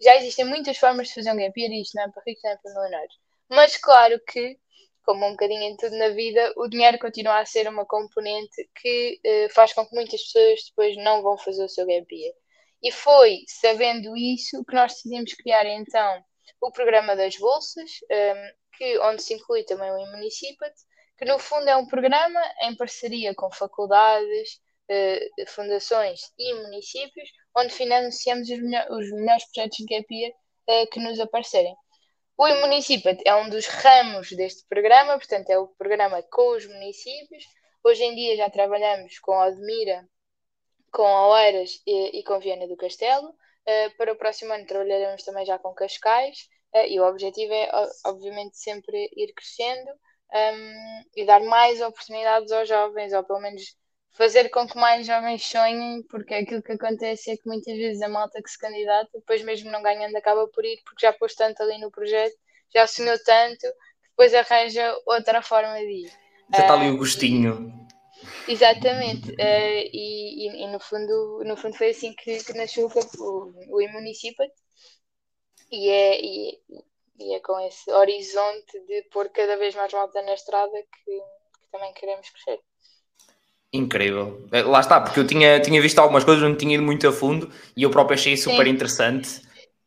Já 0.00 0.16
existem 0.16 0.44
muitas 0.44 0.76
formas 0.76 1.08
de 1.08 1.14
fazer 1.14 1.32
um 1.32 1.36
gap 1.36 1.60
year 1.60 1.72
e 1.72 1.82
isto 1.82 1.94
não 1.96 2.04
é 2.04 2.10
para 2.10 2.22
ricos, 2.26 2.42
não 2.44 2.50
é 2.52 2.56
para 2.56 2.72
milionários. 2.72 3.14
Mas 3.48 3.76
claro 3.76 4.20
que 4.26 4.58
como 5.04 5.26
um 5.26 5.32
bocadinho 5.32 5.62
em 5.62 5.76
tudo 5.76 5.96
na 5.96 6.08
vida, 6.08 6.52
o 6.56 6.66
dinheiro 6.68 6.98
continua 6.98 7.40
a 7.40 7.46
ser 7.46 7.68
uma 7.68 7.84
componente 7.84 8.68
que 8.80 9.20
uh, 9.24 9.52
faz 9.52 9.72
com 9.72 9.86
que 9.86 9.94
muitas 9.94 10.22
pessoas 10.22 10.60
depois 10.68 10.96
não 10.96 11.22
vão 11.22 11.36
fazer 11.36 11.64
o 11.64 11.68
seu 11.68 11.86
gap 11.86 12.06
year. 12.14 12.34
E 12.82 12.90
foi 12.90 13.44
sabendo 13.46 14.16
isso 14.16 14.64
que 14.64 14.74
nós 14.74 14.92
decidimos 14.92 15.34
criar 15.34 15.66
então 15.66 16.24
o 16.60 16.70
programa 16.70 17.14
das 17.14 17.36
bolsas, 17.36 17.90
um, 18.10 18.14
ehm, 18.14 18.52
que, 18.76 18.98
onde 18.98 19.22
se 19.22 19.34
inclui 19.34 19.64
também 19.64 19.90
o 19.90 19.98
Imunicipat, 19.98 20.74
que 21.16 21.24
no 21.24 21.38
fundo 21.38 21.68
é 21.68 21.76
um 21.76 21.86
programa 21.86 22.40
em 22.62 22.76
parceria 22.76 23.34
com 23.34 23.50
faculdades, 23.50 24.60
uh, 24.90 25.50
fundações 25.50 26.20
e 26.38 26.54
municípios, 26.54 27.28
onde 27.56 27.72
financiamos 27.72 28.48
os, 28.48 28.58
melhor, 28.58 28.86
os 28.90 29.10
melhores 29.12 29.44
projetos 29.52 29.78
de 29.78 29.84
gap 29.86 30.14
year 30.14 30.32
uh, 30.68 30.90
que 30.90 31.00
nos 31.00 31.20
aparecerem. 31.20 31.74
O 32.36 32.48
Município 32.48 33.16
é 33.24 33.34
um 33.36 33.48
dos 33.48 33.66
ramos 33.66 34.32
deste 34.32 34.66
programa, 34.68 35.16
portanto, 35.16 35.50
é 35.50 35.58
o 35.58 35.68
programa 35.68 36.20
com 36.24 36.56
os 36.56 36.66
municípios. 36.66 37.44
Hoje 37.84 38.02
em 38.02 38.14
dia 38.16 38.36
já 38.36 38.50
trabalhamos 38.50 39.20
com 39.20 39.38
Odmira, 39.38 40.04
com 40.90 41.04
Oeiras 41.04 41.80
e, 41.86 42.18
e 42.18 42.24
com 42.24 42.40
Viana 42.40 42.66
do 42.66 42.76
Castelo. 42.76 43.28
Uh, 43.28 43.96
para 43.96 44.12
o 44.12 44.16
próximo 44.16 44.52
ano 44.52 44.66
trabalharemos 44.66 45.22
também 45.22 45.46
já 45.46 45.60
com 45.60 45.72
Cascais 45.74 46.48
uh, 46.74 46.86
e 46.88 47.00
o 47.00 47.06
objetivo 47.06 47.52
é, 47.52 47.70
obviamente, 48.06 48.58
sempre 48.58 49.10
ir 49.16 49.32
crescendo 49.34 49.90
um, 50.34 51.02
e 51.16 51.24
dar 51.24 51.40
mais 51.42 51.80
oportunidades 51.80 52.50
aos 52.50 52.68
jovens, 52.68 53.12
ou 53.12 53.22
pelo 53.22 53.40
menos 53.40 53.62
fazer 54.14 54.48
com 54.48 54.66
que 54.66 54.76
mais 54.76 55.06
jovens 55.06 55.44
sonhem, 55.44 56.02
porque 56.08 56.34
aquilo 56.34 56.62
que 56.62 56.72
acontece 56.72 57.32
é 57.32 57.36
que 57.36 57.46
muitas 57.46 57.76
vezes 57.76 58.02
a 58.02 58.08
malta 58.08 58.40
que 58.42 58.50
se 58.50 58.58
candidata, 58.58 59.10
depois 59.14 59.42
mesmo 59.42 59.70
não 59.70 59.82
ganhando, 59.82 60.16
acaba 60.16 60.46
por 60.48 60.64
ir, 60.64 60.80
porque 60.84 61.06
já 61.06 61.12
pôs 61.12 61.34
tanto 61.34 61.62
ali 61.62 61.78
no 61.78 61.90
projeto, 61.90 62.36
já 62.72 62.86
sonhou 62.86 63.16
tanto, 63.24 63.60
que 63.60 64.10
depois 64.10 64.34
arranja 64.34 64.96
outra 65.06 65.42
forma 65.42 65.76
de 65.78 66.06
ir. 66.06 66.12
Já 66.54 66.60
está 66.60 66.74
ali 66.74 66.90
o 66.90 66.96
gostinho. 66.96 67.72
Exatamente, 68.48 69.30
uh, 69.32 69.88
e, 69.92 70.46
e, 70.46 70.64
e, 70.64 70.66
no, 70.68 70.78
fundo, 70.78 71.42
no 71.44 71.56
fundo 71.56 71.76
foi 71.76 71.90
assim 71.90 72.12
que, 72.14 72.42
que 72.42 72.52
nasceu 72.54 72.86
o, 72.86 73.52
o 73.68 73.82
Imunicipat, 73.82 74.50
e 75.70 75.88
é, 75.88 76.20
e, 76.20 76.60
e, 77.18 77.34
é 77.34 77.40
com 77.40 77.58
esse 77.60 77.90
horizonte 77.90 78.80
de 78.86 79.02
pôr 79.10 79.28
cada 79.30 79.56
vez 79.56 79.74
mais 79.74 79.92
malta 79.92 80.22
na 80.22 80.34
estrada 80.34 80.72
que, 80.72 81.10
que 81.10 81.68
também 81.70 81.92
queremos 81.92 82.28
crescer. 82.30 82.60
Incrível. 83.72 84.46
Eh, 84.52 84.62
lá 84.62 84.80
está, 84.80 85.00
porque 85.00 85.18
eu 85.18 85.26
tinha, 85.26 85.60
tinha 85.60 85.82
visto 85.82 85.98
algumas 85.98 86.22
coisas, 86.22 86.42
não 86.42 86.56
tinha 86.56 86.74
ido 86.74 86.84
muito 86.84 87.08
a 87.08 87.12
fundo 87.12 87.50
e 87.76 87.82
eu 87.82 87.90
próprio 87.90 88.14
achei 88.14 88.36
super 88.36 88.66
Sim. 88.66 88.72
interessante. 88.72 89.42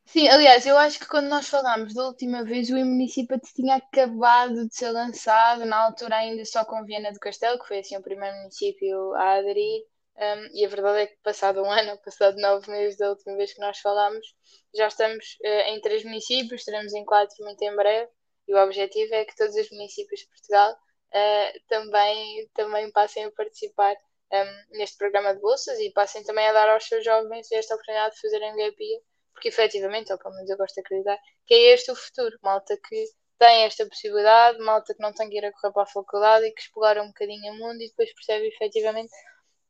Sim, 0.05 0.27
aliás, 0.29 0.65
eu 0.65 0.77
acho 0.77 0.99
que 0.99 1.07
quando 1.07 1.27
nós 1.27 1.49
falámos 1.49 1.93
da 1.93 2.05
última 2.05 2.43
vez, 2.43 2.69
o 2.69 2.75
município 2.75 3.39
tinha 3.53 3.75
acabado 3.75 4.67
de 4.67 4.75
ser 4.75 4.89
lançado, 4.89 5.65
na 5.65 5.77
altura 5.77 6.15
ainda 6.15 6.43
só 6.45 6.63
com 6.65 6.83
Viana 6.85 7.11
do 7.11 7.19
Castelo, 7.19 7.59
que 7.59 7.67
foi 7.67 7.79
assim 7.79 7.97
o 7.97 8.01
primeiro 8.01 8.35
município 8.37 9.13
a 9.15 9.35
aderir. 9.35 9.83
Um, 10.17 10.49
e 10.51 10.65
a 10.65 10.67
verdade 10.67 10.99
é 10.99 11.07
que 11.07 11.17
passado 11.21 11.61
um 11.61 11.69
ano, 11.71 11.97
passado 11.99 12.37
nove 12.39 12.69
meses 12.71 12.97
da 12.97 13.09
última 13.09 13.35
vez 13.35 13.53
que 13.53 13.61
nós 13.61 13.77
falámos, 13.79 14.25
já 14.73 14.87
estamos 14.87 15.37
uh, 15.43 15.69
em 15.69 15.79
três 15.81 16.03
municípios, 16.03 16.61
estaremos 16.61 16.93
em 16.93 17.05
quatro 17.05 17.35
muito 17.43 17.61
em 17.61 17.75
breve, 17.75 18.09
e 18.47 18.53
o 18.53 18.57
objetivo 18.57 19.13
é 19.13 19.25
que 19.25 19.35
todos 19.35 19.55
os 19.55 19.69
municípios 19.71 20.21
de 20.21 20.27
Portugal 20.27 20.71
uh, 20.73 21.59
também, 21.67 22.49
também 22.53 22.91
passem 22.91 23.25
a 23.25 23.31
participar 23.31 23.95
um, 24.31 24.77
neste 24.77 24.97
programa 24.97 25.33
de 25.33 25.41
bolsas 25.41 25.77
e 25.79 25.91
passem 25.91 26.23
também 26.23 26.47
a 26.47 26.53
dar 26.53 26.69
aos 26.69 26.85
seus 26.85 27.03
jovens 27.03 27.51
esta 27.51 27.75
oportunidade 27.75 28.15
de 28.15 28.21
fazerem 28.21 28.55
gap 28.55 28.83
year, 28.83 29.01
porque 29.33 29.49
efetivamente, 29.49 30.11
ou 30.11 30.17
pelo 30.17 30.35
menos 30.35 30.49
eu 30.49 30.57
gosto 30.57 30.75
de 30.75 30.81
acreditar, 30.81 31.19
que 31.45 31.53
é 31.53 31.73
este 31.73 31.91
o 31.91 31.95
futuro, 31.95 32.37
malta 32.41 32.77
que 32.89 33.05
tem 33.37 33.65
esta 33.65 33.85
possibilidade, 33.85 34.57
malta 34.59 34.95
que 34.95 35.01
não 35.01 35.13
tem 35.13 35.29
que 35.29 35.37
ir 35.37 35.45
a 35.45 35.51
correr 35.51 35.71
para 35.73 35.83
a 35.83 35.87
faculdade 35.87 36.47
e 36.47 36.51
que 36.51 36.61
explora 36.61 37.03
um 37.03 37.07
bocadinho 37.07 37.53
o 37.53 37.57
mundo 37.57 37.81
e 37.81 37.87
depois 37.87 38.11
percebe 38.13 38.47
efetivamente 38.47 39.11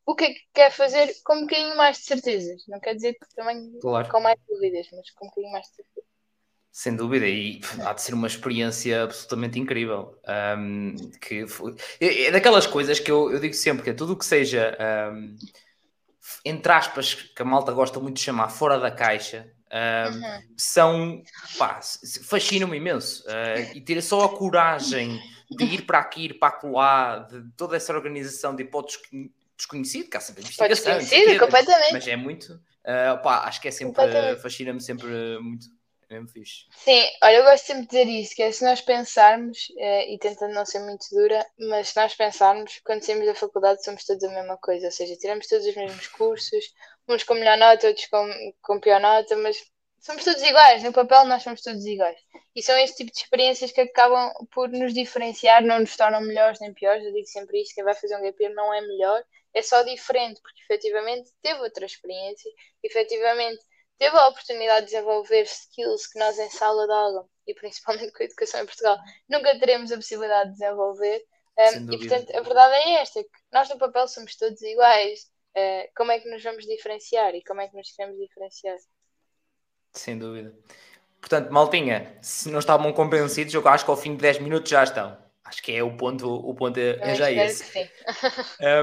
o 0.07 0.15
que 0.15 0.23
é 0.23 0.33
que 0.33 0.41
quer 0.53 0.71
fazer 0.71 1.13
com 1.25 1.35
um 1.35 1.41
bocadinho 1.41 1.75
mais 1.75 1.97
de 1.97 2.05
certezas. 2.05 2.65
Não 2.65 2.79
quer 2.79 2.95
dizer 2.95 3.13
que 3.15 3.35
também 3.35 3.77
claro. 3.81 4.07
com 4.09 4.21
mais 4.21 4.39
dúvidas, 4.47 4.87
mas 4.93 5.11
com 5.11 5.25
um 5.25 5.29
bocadinho 5.29 5.51
mais 5.51 5.67
de 5.67 5.75
certezas. 5.75 6.07
Sem 6.71 6.95
dúvida, 6.95 7.27
e 7.27 7.59
há 7.83 7.91
de 7.91 8.01
ser 8.01 8.13
uma 8.13 8.27
experiência 8.27 9.03
absolutamente 9.03 9.59
incrível. 9.59 10.17
Um, 10.57 10.95
que 11.19 11.45
foi, 11.45 11.75
é, 11.99 12.25
é, 12.25 12.31
daquelas 12.31 12.65
coisas 12.65 12.99
que 12.99 13.11
eu, 13.11 13.33
eu 13.33 13.39
digo 13.39 13.53
sempre 13.53 13.83
que 13.83 13.89
é 13.89 13.93
tudo 13.93 14.13
o 14.13 14.17
que 14.17 14.25
seja, 14.25 14.77
um, 15.11 15.35
entre 16.45 16.71
aspas, 16.71 17.13
que 17.13 17.41
a 17.41 17.45
malta 17.45 17.73
gosta 17.73 17.99
muito 17.99 18.15
de 18.15 18.23
chamar 18.23 18.47
fora 18.49 18.79
da 18.79 18.89
caixa, 18.89 19.51
Uh, 19.67 20.15
uhum. 20.15 20.41
São, 20.55 21.23
pá, 21.57 21.81
fascinam-me 22.23 22.77
imenso. 22.77 23.21
Uh, 23.23 23.75
e 23.75 23.81
ter 23.81 24.01
só 24.01 24.23
a 24.23 24.29
coragem 24.29 25.19
de 25.51 25.65
ir 25.65 25.81
para 25.81 25.99
aqui, 25.99 26.25
ir 26.25 26.39
para 26.39 26.57
lá, 26.63 27.19
de 27.19 27.43
toda 27.57 27.75
essa 27.75 27.93
organização 27.93 28.55
de 28.55 28.63
hipóteses 28.63 29.01
desconhecido, 29.57 30.09
cá 30.09 30.19
sempre 30.19 30.43
investigação. 30.43 30.97
Desconhecido, 30.97 31.39
completamente. 31.39 31.93
Mas 31.93 32.07
é 32.07 32.15
muito, 32.15 32.53
uh, 32.53 33.21
pá, 33.21 33.39
acho 33.45 33.59
que 33.59 33.67
é 33.67 33.71
sempre, 33.71 34.35
fascina-me 34.41 34.81
sempre 34.81 35.07
muito. 35.39 35.65
É. 36.09 36.21
Sim, 36.71 37.03
olha, 37.21 37.35
eu 37.35 37.43
gosto 37.43 37.65
sempre 37.65 37.81
de 37.81 37.87
dizer 37.89 38.07
isso, 38.07 38.33
que 38.33 38.41
é 38.41 38.49
se 38.49 38.63
nós 38.63 38.79
pensarmos, 38.79 39.57
eh, 39.77 40.13
e 40.13 40.17
tentando 40.17 40.53
não 40.53 40.65
ser 40.65 40.79
muito 40.79 41.05
dura, 41.11 41.45
mas 41.59 41.89
se 41.89 41.97
nós 41.97 42.15
pensarmos, 42.15 42.79
quando 42.85 43.03
saímos 43.03 43.25
da 43.25 43.35
faculdade 43.35 43.83
somos 43.83 44.05
todos 44.05 44.23
a 44.23 44.31
mesma 44.31 44.57
coisa, 44.57 44.85
ou 44.85 44.91
seja, 44.91 45.17
tiramos 45.17 45.47
todos 45.47 45.67
os 45.67 45.75
mesmos 45.75 46.07
cursos, 46.07 46.63
uns 47.09 47.23
com 47.23 47.33
melhor 47.33 47.57
nota, 47.57 47.87
outros 47.87 48.07
com, 48.07 48.25
com 48.61 48.79
pior 48.79 49.01
nota, 49.01 49.35
mas 49.35 49.57
somos 49.99 50.23
todos 50.23 50.41
iguais, 50.41 50.83
no 50.83 50.93
papel 50.93 51.25
nós 51.25 51.43
somos 51.43 51.61
todos 51.61 51.85
iguais. 51.85 52.19
E 52.55 52.61
são 52.61 52.77
este 52.77 52.97
tipo 52.97 53.11
de 53.11 53.19
experiências 53.19 53.71
que 53.71 53.81
acabam 53.81 54.31
por 54.51 54.69
nos 54.69 54.93
diferenciar, 54.93 55.63
não 55.63 55.79
nos 55.79 55.95
tornam 55.95 56.21
melhores 56.21 56.59
nem 56.59 56.73
piores, 56.73 57.05
eu 57.05 57.13
digo 57.13 57.27
sempre 57.27 57.61
isto, 57.61 57.75
quem 57.75 57.83
vai 57.83 57.95
fazer 57.95 58.15
um 58.17 58.21
gap 58.21 58.49
não 58.49 58.73
é 58.73 58.81
melhor, 58.81 59.23
é 59.53 59.61
só 59.61 59.81
diferente, 59.83 60.41
porque 60.41 60.61
efetivamente 60.63 61.31
teve 61.41 61.59
outra 61.61 61.85
experiência, 61.85 62.51
efetivamente 62.83 63.63
teve 63.97 64.15
a 64.15 64.27
oportunidade 64.27 64.85
de 64.85 64.91
desenvolver 64.91 65.43
skills 65.43 66.07
que 66.07 66.19
nós 66.19 66.37
em 66.37 66.49
sala 66.49 66.85
de 66.85 66.93
aula, 66.93 67.27
e 67.47 67.53
principalmente 67.53 68.11
com 68.11 68.21
a 68.21 68.25
educação 68.25 68.61
em 68.61 68.65
Portugal, 68.65 68.97
nunca 69.27 69.57
teremos 69.59 69.91
a 69.91 69.95
possibilidade 69.95 70.51
de 70.51 70.57
desenvolver. 70.57 71.23
Um, 71.57 71.91
e 71.91 71.97
portanto, 71.97 72.37
a 72.37 72.41
verdade 72.41 72.75
é 72.75 73.01
esta: 73.01 73.23
que 73.23 73.29
nós 73.51 73.67
no 73.69 73.79
papel 73.79 74.07
somos 74.07 74.35
todos 74.35 74.61
iguais. 74.61 75.21
Uh, 75.57 75.89
como 75.95 76.11
é 76.11 76.19
que 76.19 76.29
nos 76.29 76.43
vamos 76.43 76.67
diferenciar 76.67 77.33
e 77.33 77.43
como 77.43 77.61
é 77.61 77.67
que 77.67 77.75
nos 77.75 77.89
queremos 77.91 78.19
diferenciar? 78.19 78.77
Sem 79.97 80.17
dúvida. 80.17 80.53
Portanto, 81.19 81.51
Maltinha, 81.51 82.15
se 82.21 82.49
não 82.49 82.59
estavam 82.59 82.93
convencidos, 82.93 83.53
eu 83.53 83.67
acho 83.67 83.83
que 83.83 83.91
ao 83.91 83.97
fim 83.97 84.15
de 84.15 84.21
10 84.21 84.39
minutos 84.39 84.69
já 84.69 84.83
estão. 84.83 85.17
Acho 85.47 85.63
que 85.63 85.73
é 85.73 85.81
o 85.81 85.95
ponto, 85.95 86.27
o 86.27 86.53
ponto 86.53 86.77
é, 86.77 86.97
é 86.99 87.15
já 87.15 87.31
esse. 87.31 87.89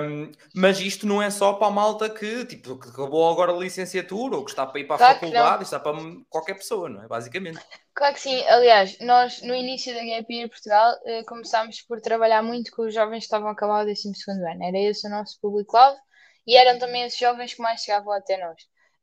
um, 0.03 0.33
mas 0.57 0.81
isto 0.81 1.07
não 1.07 1.23
é 1.23 1.31
só 1.31 1.53
para 1.53 1.67
a 1.67 1.71
malta 1.71 2.09
que, 2.09 2.47
tipo, 2.47 2.79
que 2.79 2.89
acabou 2.89 3.31
agora 3.31 3.53
a 3.53 3.57
licenciatura 3.57 4.37
ou 4.37 4.45
que 4.45 4.51
está 4.51 4.65
para 4.67 4.81
ir 4.81 4.85
para 4.85 4.97
a 4.97 4.99
claro 4.99 5.15
faculdade, 5.15 5.63
isto 5.63 5.77
está 5.77 5.79
para 5.79 5.99
qualquer 6.31 6.55
pessoa, 6.55 6.89
não 6.89 7.03
é? 7.03 7.07
Basicamente. 7.07 7.61
Claro 7.95 8.15
que 8.15 8.21
sim. 8.21 8.43
Aliás, 8.47 8.99
nós 9.01 9.43
no 9.43 9.55
início 9.55 9.95
da 9.95 10.01
Gap 10.01 10.35
Year 10.35 10.49
Portugal 10.49 10.95
eh, 11.05 11.23
começámos 11.25 11.83
por 11.83 12.01
trabalhar 12.01 12.43
muito 12.43 12.71
com 12.73 12.87
os 12.87 12.95
jovens 12.95 13.19
que 13.19 13.25
estavam 13.25 13.49
a 13.49 13.53
acabar 13.53 13.83
o 13.83 13.87
12 13.87 14.09
ano. 14.31 14.65
Era 14.65 14.79
esse 14.79 15.07
o 15.07 15.11
nosso 15.11 15.39
público-alvo 15.43 15.99
e 16.47 16.57
eram 16.57 16.79
também 16.79 17.05
esses 17.05 17.19
jovens 17.19 17.53
que 17.53 17.61
mais 17.61 17.83
chegavam 17.83 18.13
até 18.13 18.39
nós. 18.39 18.57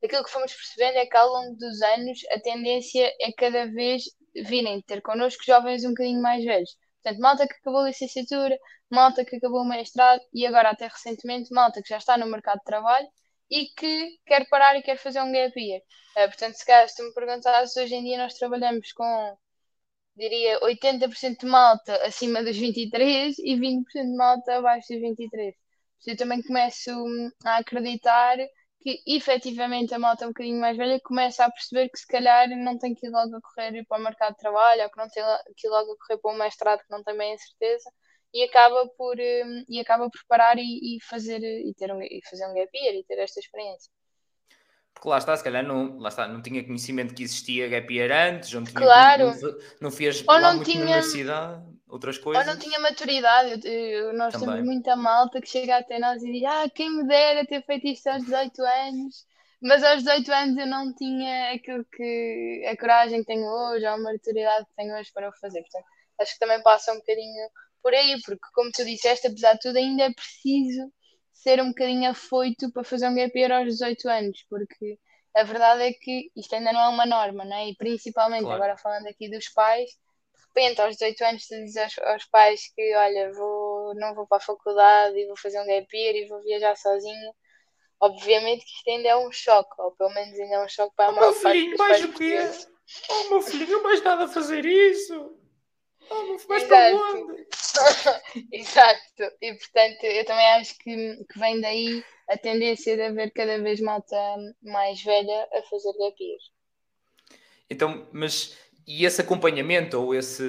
Aquilo 0.03 0.23
que 0.23 0.31
fomos 0.31 0.53
percebendo 0.53 0.97
é 0.97 1.05
que 1.05 1.17
ao 1.17 1.29
longo 1.29 1.55
dos 1.57 1.81
anos 1.81 2.19
a 2.31 2.39
tendência 2.39 3.13
é 3.19 3.31
cada 3.37 3.67
vez 3.67 4.03
virem 4.35 4.81
ter 4.81 5.01
connosco 5.01 5.43
jovens 5.45 5.83
um 5.83 5.89
bocadinho 5.89 6.21
mais 6.21 6.43
velhos 6.43 6.75
Portanto, 7.01 7.19
malta 7.19 7.47
que 7.47 7.53
acabou 7.55 7.81
a 7.81 7.87
licenciatura, 7.87 8.57
malta 8.89 9.25
que 9.25 9.35
acabou 9.35 9.61
o 9.61 9.67
mestrado 9.67 10.21
e 10.33 10.45
agora 10.45 10.69
até 10.69 10.87
recentemente 10.87 11.53
malta 11.53 11.81
que 11.81 11.89
já 11.89 11.97
está 11.97 12.17
no 12.17 12.27
mercado 12.27 12.59
de 12.59 12.65
trabalho 12.65 13.07
e 13.49 13.65
que 13.75 14.19
quer 14.25 14.47
parar 14.49 14.77
e 14.77 14.83
quer 14.83 14.97
fazer 14.97 15.21
um 15.21 15.31
gap 15.31 15.59
year. 15.59 15.81
Uh, 16.15 16.27
portanto, 16.27 16.55
se 16.55 16.65
calhar, 16.65 16.87
se 16.87 16.95
tu 16.97 17.03
me 17.03 17.13
perguntares, 17.13 17.75
hoje 17.75 17.95
em 17.95 18.03
dia 18.03 18.17
nós 18.17 18.35
trabalhamos 18.35 18.91
com, 18.93 19.37
diria, 20.15 20.59
80% 20.61 21.39
de 21.39 21.45
malta 21.47 21.95
acima 22.05 22.43
dos 22.43 22.57
23 22.57 23.39
e 23.39 23.55
20% 23.55 23.83
de 23.93 24.15
malta 24.15 24.57
abaixo 24.57 24.93
dos 24.93 25.01
23. 25.01 25.55
Eu 26.07 26.17
também 26.17 26.41
começo 26.43 26.91
a 27.45 27.57
acreditar 27.57 28.37
que 28.81 29.01
efetivamente 29.07 29.93
a 29.93 29.99
malta 29.99 30.25
um 30.25 30.29
bocadinho 30.29 30.59
mais 30.59 30.75
velha 30.77 30.99
começa 31.01 31.45
a 31.45 31.51
perceber 31.51 31.89
que 31.89 31.99
se 31.99 32.07
calhar 32.07 32.49
não 32.49 32.77
tem 32.79 32.93
que 32.95 33.07
ir 33.07 33.09
logo 33.11 33.35
a 33.35 33.41
correr 33.41 33.85
para 33.85 33.99
o 33.99 34.03
mercado 34.03 34.33
de 34.33 34.39
trabalho 34.39 34.83
ou 34.83 34.89
que 34.89 34.97
não 34.97 35.07
tem 35.09 35.23
que 35.55 35.67
ir 35.67 35.69
logo 35.69 35.91
a 35.93 35.97
correr 35.97 36.17
para 36.19 36.31
um 36.31 36.37
mestrado 36.37 36.79
que 36.79 36.91
não 36.91 37.03
tem 37.03 37.17
bem 37.17 37.33
a 37.33 37.37
certeza 37.37 37.91
e 38.33 38.43
acaba 38.43 38.87
por, 38.97 39.17
hum, 39.19 39.65
e 39.69 39.79
acaba 39.79 40.09
por 40.09 40.21
parar 40.27 40.57
e, 40.57 40.97
e 40.97 41.01
fazer, 41.03 41.41
e, 41.43 41.73
ter 41.75 41.93
um, 41.93 42.01
e 42.01 42.21
fazer 42.29 42.45
um 42.47 42.53
gap 42.55 42.69
year 42.77 42.95
e 42.95 43.03
ter 43.03 43.19
esta 43.19 43.39
experiência. 43.39 43.91
Porque 44.93 45.09
lá 45.09 45.17
está, 45.17 45.35
se 45.35 45.43
calhar 45.43 45.63
não, 45.63 45.97
lá 45.97 46.09
está, 46.09 46.27
não 46.27 46.41
tinha 46.41 46.63
conhecimento 46.63 47.13
que 47.13 47.23
existia 47.23 47.67
gap 47.67 47.91
year 47.93 48.11
antes, 48.11 48.51
não, 48.53 48.63
tinha, 48.63 48.79
claro. 48.79 49.31
não, 49.41 49.57
não 49.81 49.91
fez 49.91 50.23
ou 50.27 50.39
não 50.39 50.63
tinha, 50.63 50.83
universidade, 50.83 51.63
outras 51.87 52.17
coisas. 52.17 52.45
Ou 52.45 52.53
não 52.53 52.59
tinha 52.59 52.79
maturidade. 52.79 53.67
Eu, 53.67 53.73
eu, 53.73 54.13
nós 54.13 54.33
Também. 54.33 54.49
temos 54.49 54.65
muita 54.65 54.95
malta 54.95 55.41
que 55.41 55.49
chega 55.49 55.77
até 55.77 55.97
nós 55.97 56.21
e 56.21 56.31
diz: 56.31 56.43
Ah, 56.43 56.69
quem 56.69 56.89
me 56.89 57.07
dera 57.07 57.45
ter 57.45 57.63
feito 57.65 57.87
isto 57.87 58.07
aos 58.07 58.23
18 58.23 58.61
anos. 58.61 59.25
Mas 59.63 59.83
aos 59.83 60.03
18 60.03 60.31
anos 60.31 60.57
eu 60.57 60.65
não 60.65 60.93
tinha 60.95 61.53
aquilo 61.53 61.85
que 61.85 62.65
a 62.67 62.75
coragem 62.75 63.19
que 63.19 63.27
tenho 63.27 63.45
hoje, 63.45 63.85
ou 63.85 63.93
a 63.93 63.97
maturidade 63.97 64.65
que 64.65 64.75
tenho 64.75 64.95
hoje 64.95 65.11
para 65.13 65.29
o 65.29 65.33
fazer. 65.39 65.61
Portanto, 65.61 65.85
acho 66.19 66.33
que 66.33 66.39
também 66.39 66.63
passa 66.63 66.91
um 66.93 66.97
bocadinho 66.97 67.47
por 67.81 67.93
aí, 67.93 68.19
porque 68.25 68.41
como 68.53 68.71
tu 68.71 68.83
disseste, 68.83 69.27
apesar 69.27 69.53
de 69.53 69.59
tudo, 69.59 69.77
ainda 69.77 70.03
é 70.03 70.13
preciso 70.13 70.91
ser 71.41 71.59
um 71.61 71.69
bocadinho 71.69 72.11
afoito 72.11 72.71
para 72.71 72.83
fazer 72.83 73.07
um 73.07 73.15
gap 73.15 73.37
year 73.37 73.51
aos 73.51 73.65
18 73.65 74.09
anos, 74.09 74.45
porque 74.47 74.99
a 75.35 75.43
verdade 75.43 75.83
é 75.83 75.93
que 75.93 76.31
isto 76.35 76.53
ainda 76.53 76.71
não 76.71 76.81
é 76.81 76.89
uma 76.89 77.05
norma, 77.05 77.43
não 77.43 77.55
é? 77.55 77.69
E 77.69 77.75
principalmente, 77.75 78.43
claro. 78.43 78.61
agora 78.61 78.77
falando 78.77 79.07
aqui 79.07 79.27
dos 79.27 79.49
pais, 79.49 79.89
de 79.89 80.43
repente 80.47 80.81
aos 80.81 80.97
18 80.97 81.23
anos 81.23 81.47
tu 81.47 81.55
dizes 81.55 81.77
aos, 81.77 81.97
aos, 81.99 82.25
pais 82.25 82.61
que, 82.75 82.95
olha, 82.95 83.31
vou, 83.33 83.95
não 83.95 84.13
vou 84.13 84.27
para 84.27 84.37
a 84.37 84.41
faculdade 84.41 85.17
e 85.17 85.25
vou 85.25 85.37
fazer 85.37 85.59
um 85.61 85.65
gap 85.65 85.87
year 85.97 86.15
e 86.15 86.27
vou 86.27 86.41
viajar 86.43 86.75
sozinho. 86.75 87.33
Obviamente 87.99 88.63
que 88.63 88.71
isto 88.71 88.89
ainda 88.89 89.09
é 89.09 89.17
um 89.17 89.31
choque, 89.31 89.81
ou 89.81 89.91
pelo 89.91 90.13
menos 90.13 90.39
ainda 90.39 90.55
é 90.55 90.63
um 90.63 90.69
choque 90.69 90.95
para 90.95 91.05
a 91.05 91.09
oh, 91.09 91.13
maior 91.13 91.33
parte 91.33 91.41
filhinho, 91.41 91.77
mais 91.77 92.03
o 92.03 92.13
quê? 92.13 92.37
Oh, 93.09 93.29
meu 93.29 93.41
filho, 93.41 93.67
não 93.67 93.83
vais 93.83 94.03
nada 94.03 94.25
a 94.25 94.27
fazer 94.27 94.65
isso. 94.65 95.40
Oh, 96.11 96.23
não 96.23 96.37
vais 96.37 96.63
para? 96.65 96.91
Exato. 98.51 99.23
E 99.41 99.53
portanto, 99.53 100.03
eu 100.03 100.25
também 100.25 100.47
acho 100.47 100.77
que, 100.79 101.25
que 101.31 101.39
vem 101.39 101.61
daí 101.61 102.03
a 102.29 102.37
tendência 102.37 102.95
de 102.95 103.03
haver 103.03 103.31
cada 103.31 103.57
vez 103.61 103.79
malta 103.79 104.17
mais 104.61 105.01
velha 105.01 105.47
a 105.53 105.61
fazer 105.63 105.93
gap 105.97 106.15
Então, 107.69 108.07
mas 108.11 108.57
e 108.85 109.05
esse 109.05 109.21
acompanhamento 109.21 110.01
ou 110.01 110.13
esse 110.13 110.43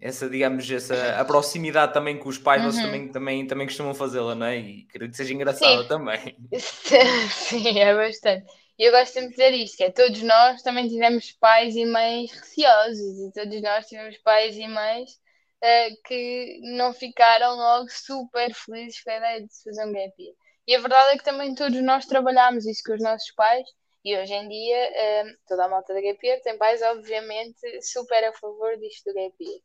essa 0.00 0.30
digamos 0.30 0.68
essa 0.70 1.20
a 1.20 1.24
proximidade 1.24 1.92
também 1.92 2.16
com 2.16 2.28
os 2.28 2.38
pais 2.38 2.64
uhum. 2.64 2.70
vocês 2.70 2.84
também 2.84 3.08
também 3.08 3.46
também 3.46 3.66
costumam 3.66 3.94
fazê-la 3.94 4.34
não 4.34 4.46
é 4.46 4.56
e 4.56 4.84
creio 4.84 5.10
que 5.10 5.16
seja 5.16 5.34
engraçada 5.34 5.84
também 5.86 6.36
sim 7.30 7.78
é 7.78 7.94
bastante 7.94 8.46
e 8.80 8.84
eu 8.84 8.92
gosto 8.92 9.12
sempre 9.12 9.28
de 9.28 9.36
dizer 9.36 9.52
isto 9.52 9.76
que 9.76 9.84
é 9.84 9.90
todos 9.90 10.22
nós 10.22 10.62
também 10.62 10.88
tivemos 10.88 11.32
pais 11.32 11.76
e 11.76 11.84
mães 11.84 12.32
receosos 12.32 13.18
e 13.20 13.32
todos 13.32 13.60
nós 13.60 13.86
tivemos 13.86 14.16
pais 14.18 14.56
e 14.56 14.66
mães 14.66 15.10
uh, 15.62 16.02
que 16.06 16.58
não 16.62 16.94
ficaram 16.94 17.56
logo 17.56 17.90
super 17.90 18.54
felizes 18.54 19.02
com 19.02 19.10
a 19.10 19.16
ideia 19.18 19.46
de 19.46 19.54
se 19.54 19.64
fazer 19.64 19.84
um 19.84 19.92
gap 19.92 20.14
year 20.18 20.34
e 20.66 20.74
a 20.74 20.78
verdade 20.80 21.14
é 21.14 21.18
que 21.18 21.24
também 21.24 21.54
todos 21.54 21.82
nós 21.82 22.06
trabalhámos 22.06 22.66
isso 22.66 22.82
com 22.86 22.94
os 22.94 23.02
nossos 23.02 23.30
pais 23.32 23.66
e 24.02 24.16
hoje 24.16 24.32
em 24.32 24.48
dia 24.48 25.24
um, 25.26 25.36
toda 25.46 25.64
a 25.66 25.68
malta 25.68 25.92
da 25.92 26.00
Gap 26.00 26.26
Year 26.26 26.40
tem 26.40 26.56
pais, 26.56 26.80
obviamente, 26.80 27.82
super 27.82 28.24
a 28.24 28.32
favor 28.32 28.76
disto 28.78 29.10
do 29.10 29.14
Gap 29.14 29.36
Year. 29.38 29.60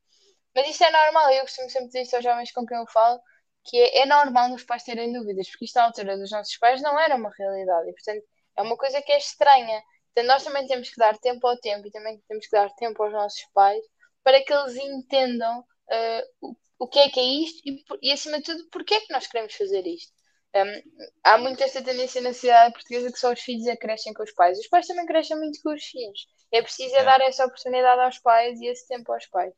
Mas 0.53 0.67
isto 0.69 0.83
é 0.83 0.91
normal, 0.91 1.31
eu 1.31 1.41
costumo 1.43 1.69
sempre 1.69 1.87
dizer 1.87 2.01
isto 2.01 2.15
aos 2.15 2.23
jovens 2.23 2.51
com 2.51 2.65
quem 2.65 2.77
eu 2.77 2.87
falo, 2.87 3.19
que 3.63 3.77
é, 3.77 3.99
é 3.99 4.05
normal 4.05 4.53
os 4.53 4.63
pais 4.63 4.83
terem 4.83 5.11
dúvidas, 5.13 5.49
porque 5.49 5.65
isto 5.65 5.77
à 5.77 5.83
altura 5.83 6.17
dos 6.17 6.31
nossos 6.31 6.57
pais 6.57 6.81
não 6.81 6.99
era 6.99 7.15
uma 7.15 7.31
realidade 7.37 7.89
e, 7.89 7.93
portanto, 7.93 8.25
é 8.57 8.61
uma 8.61 8.77
coisa 8.77 9.01
que 9.01 9.11
é 9.11 9.17
estranha. 9.17 9.83
Portanto, 10.13 10.31
nós 10.31 10.43
também 10.43 10.67
temos 10.67 10.89
que 10.89 10.97
dar 10.97 11.17
tempo 11.17 11.45
ao 11.47 11.57
tempo 11.59 11.87
e 11.87 11.91
também 11.91 12.21
temos 12.27 12.45
que 12.45 12.51
dar 12.51 12.69
tempo 12.75 13.03
aos 13.03 13.11
nossos 13.11 13.43
pais 13.53 13.83
para 14.23 14.43
que 14.43 14.53
eles 14.53 14.75
entendam 14.75 15.59
uh, 15.59 16.23
o, 16.41 16.55
o 16.79 16.87
que 16.87 16.99
é 16.99 17.09
que 17.09 17.19
é 17.19 17.23
isto 17.23 17.61
e, 17.65 17.83
e, 18.01 18.11
acima 18.11 18.37
de 18.37 18.43
tudo, 18.43 18.67
porque 18.71 18.95
é 18.95 19.01
que 19.01 19.13
nós 19.13 19.27
queremos 19.27 19.53
fazer 19.53 19.85
isto. 19.85 20.13
Um, 20.55 21.05
há 21.23 21.37
muito 21.37 21.61
esta 21.61 21.83
tendência 21.83 22.21
na 22.21 22.31
sociedade 22.31 22.73
portuguesa 22.73 23.11
que 23.11 23.19
só 23.19 23.33
os 23.33 23.41
filhos 23.41 23.67
é 23.67 23.75
crescem 23.75 24.13
com 24.13 24.23
os 24.23 24.31
pais. 24.31 24.57
Os 24.57 24.67
pais 24.67 24.87
também 24.87 25.05
crescem 25.05 25.37
muito 25.37 25.59
com 25.61 25.73
os 25.73 25.83
filhos. 25.83 26.27
É 26.51 26.61
preciso 26.61 26.95
é. 26.95 27.03
dar 27.03 27.19
essa 27.21 27.45
oportunidade 27.45 28.01
aos 28.01 28.19
pais 28.19 28.59
e 28.61 28.67
esse 28.67 28.87
tempo 28.87 29.11
aos 29.11 29.25
pais. 29.27 29.53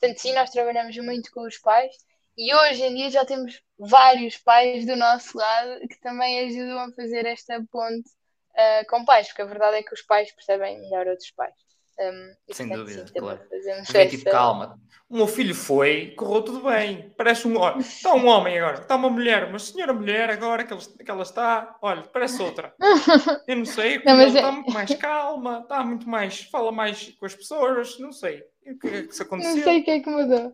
Portanto, 0.00 0.18
sim, 0.18 0.32
nós 0.32 0.50
trabalhamos 0.50 0.96
muito 0.98 1.30
com 1.30 1.46
os 1.46 1.58
pais 1.58 1.94
e 2.36 2.52
hoje 2.52 2.82
em 2.82 2.94
dia 2.96 3.10
já 3.10 3.24
temos 3.24 3.62
vários 3.78 4.36
pais 4.38 4.84
do 4.84 4.96
nosso 4.96 5.38
lado 5.38 5.80
que 5.86 6.00
também 6.00 6.40
ajudam 6.40 6.80
a 6.80 6.92
fazer 6.92 7.24
esta 7.24 7.64
ponte 7.70 8.10
uh, 8.54 8.86
com 8.88 9.04
pais, 9.04 9.28
porque 9.28 9.42
a 9.42 9.46
verdade 9.46 9.76
é 9.76 9.82
que 9.82 9.94
os 9.94 10.02
pais 10.02 10.32
percebem 10.32 10.80
melhor 10.80 11.06
outros 11.06 11.30
pais. 11.30 11.54
Um, 12.00 12.54
Sem 12.54 12.68
dúvida, 12.68 13.06
sim, 13.06 13.12
claro. 13.14 13.40
É 13.94 14.06
tipo, 14.06 14.30
calma. 14.30 14.80
O 15.08 15.16
meu 15.16 15.26
filho 15.26 15.54
foi, 15.54 16.14
correu 16.16 16.42
tudo 16.42 16.62
bem. 16.62 17.12
Parece 17.18 17.46
um 17.46 17.60
homem. 17.60 17.80
Está 17.80 18.14
um 18.14 18.26
homem 18.26 18.58
agora, 18.58 18.80
está 18.80 18.96
uma 18.96 19.10
mulher, 19.10 19.44
uma 19.44 19.58
senhora 19.58 19.92
mulher 19.92 20.30
agora 20.30 20.64
que, 20.64 20.74
que 20.74 21.10
ela 21.10 21.22
está. 21.22 21.76
Olha, 21.82 22.02
parece 22.02 22.40
outra. 22.40 22.74
Eu 23.46 23.56
não 23.56 23.66
sei, 23.66 24.02
não, 24.02 24.12
ela 24.12 24.22
é... 24.22 24.26
está 24.28 24.52
muito 24.52 24.72
mais 24.72 24.94
calma, 24.94 25.60
está 25.60 25.84
muito 25.84 26.08
mais. 26.08 26.40
fala 26.44 26.72
mais 26.72 27.14
com 27.20 27.26
as 27.26 27.34
pessoas, 27.34 27.98
não 27.98 28.10
sei. 28.10 28.42
O 28.66 28.78
que 28.78 28.88
é 28.88 29.02
que 29.02 29.12
se 29.12 29.22
aconteceu? 29.22 29.56
Não 29.56 29.62
sei 29.62 29.80
o 29.80 29.84
que 29.84 29.90
é 29.90 30.00
que 30.00 30.08
mudou. 30.08 30.48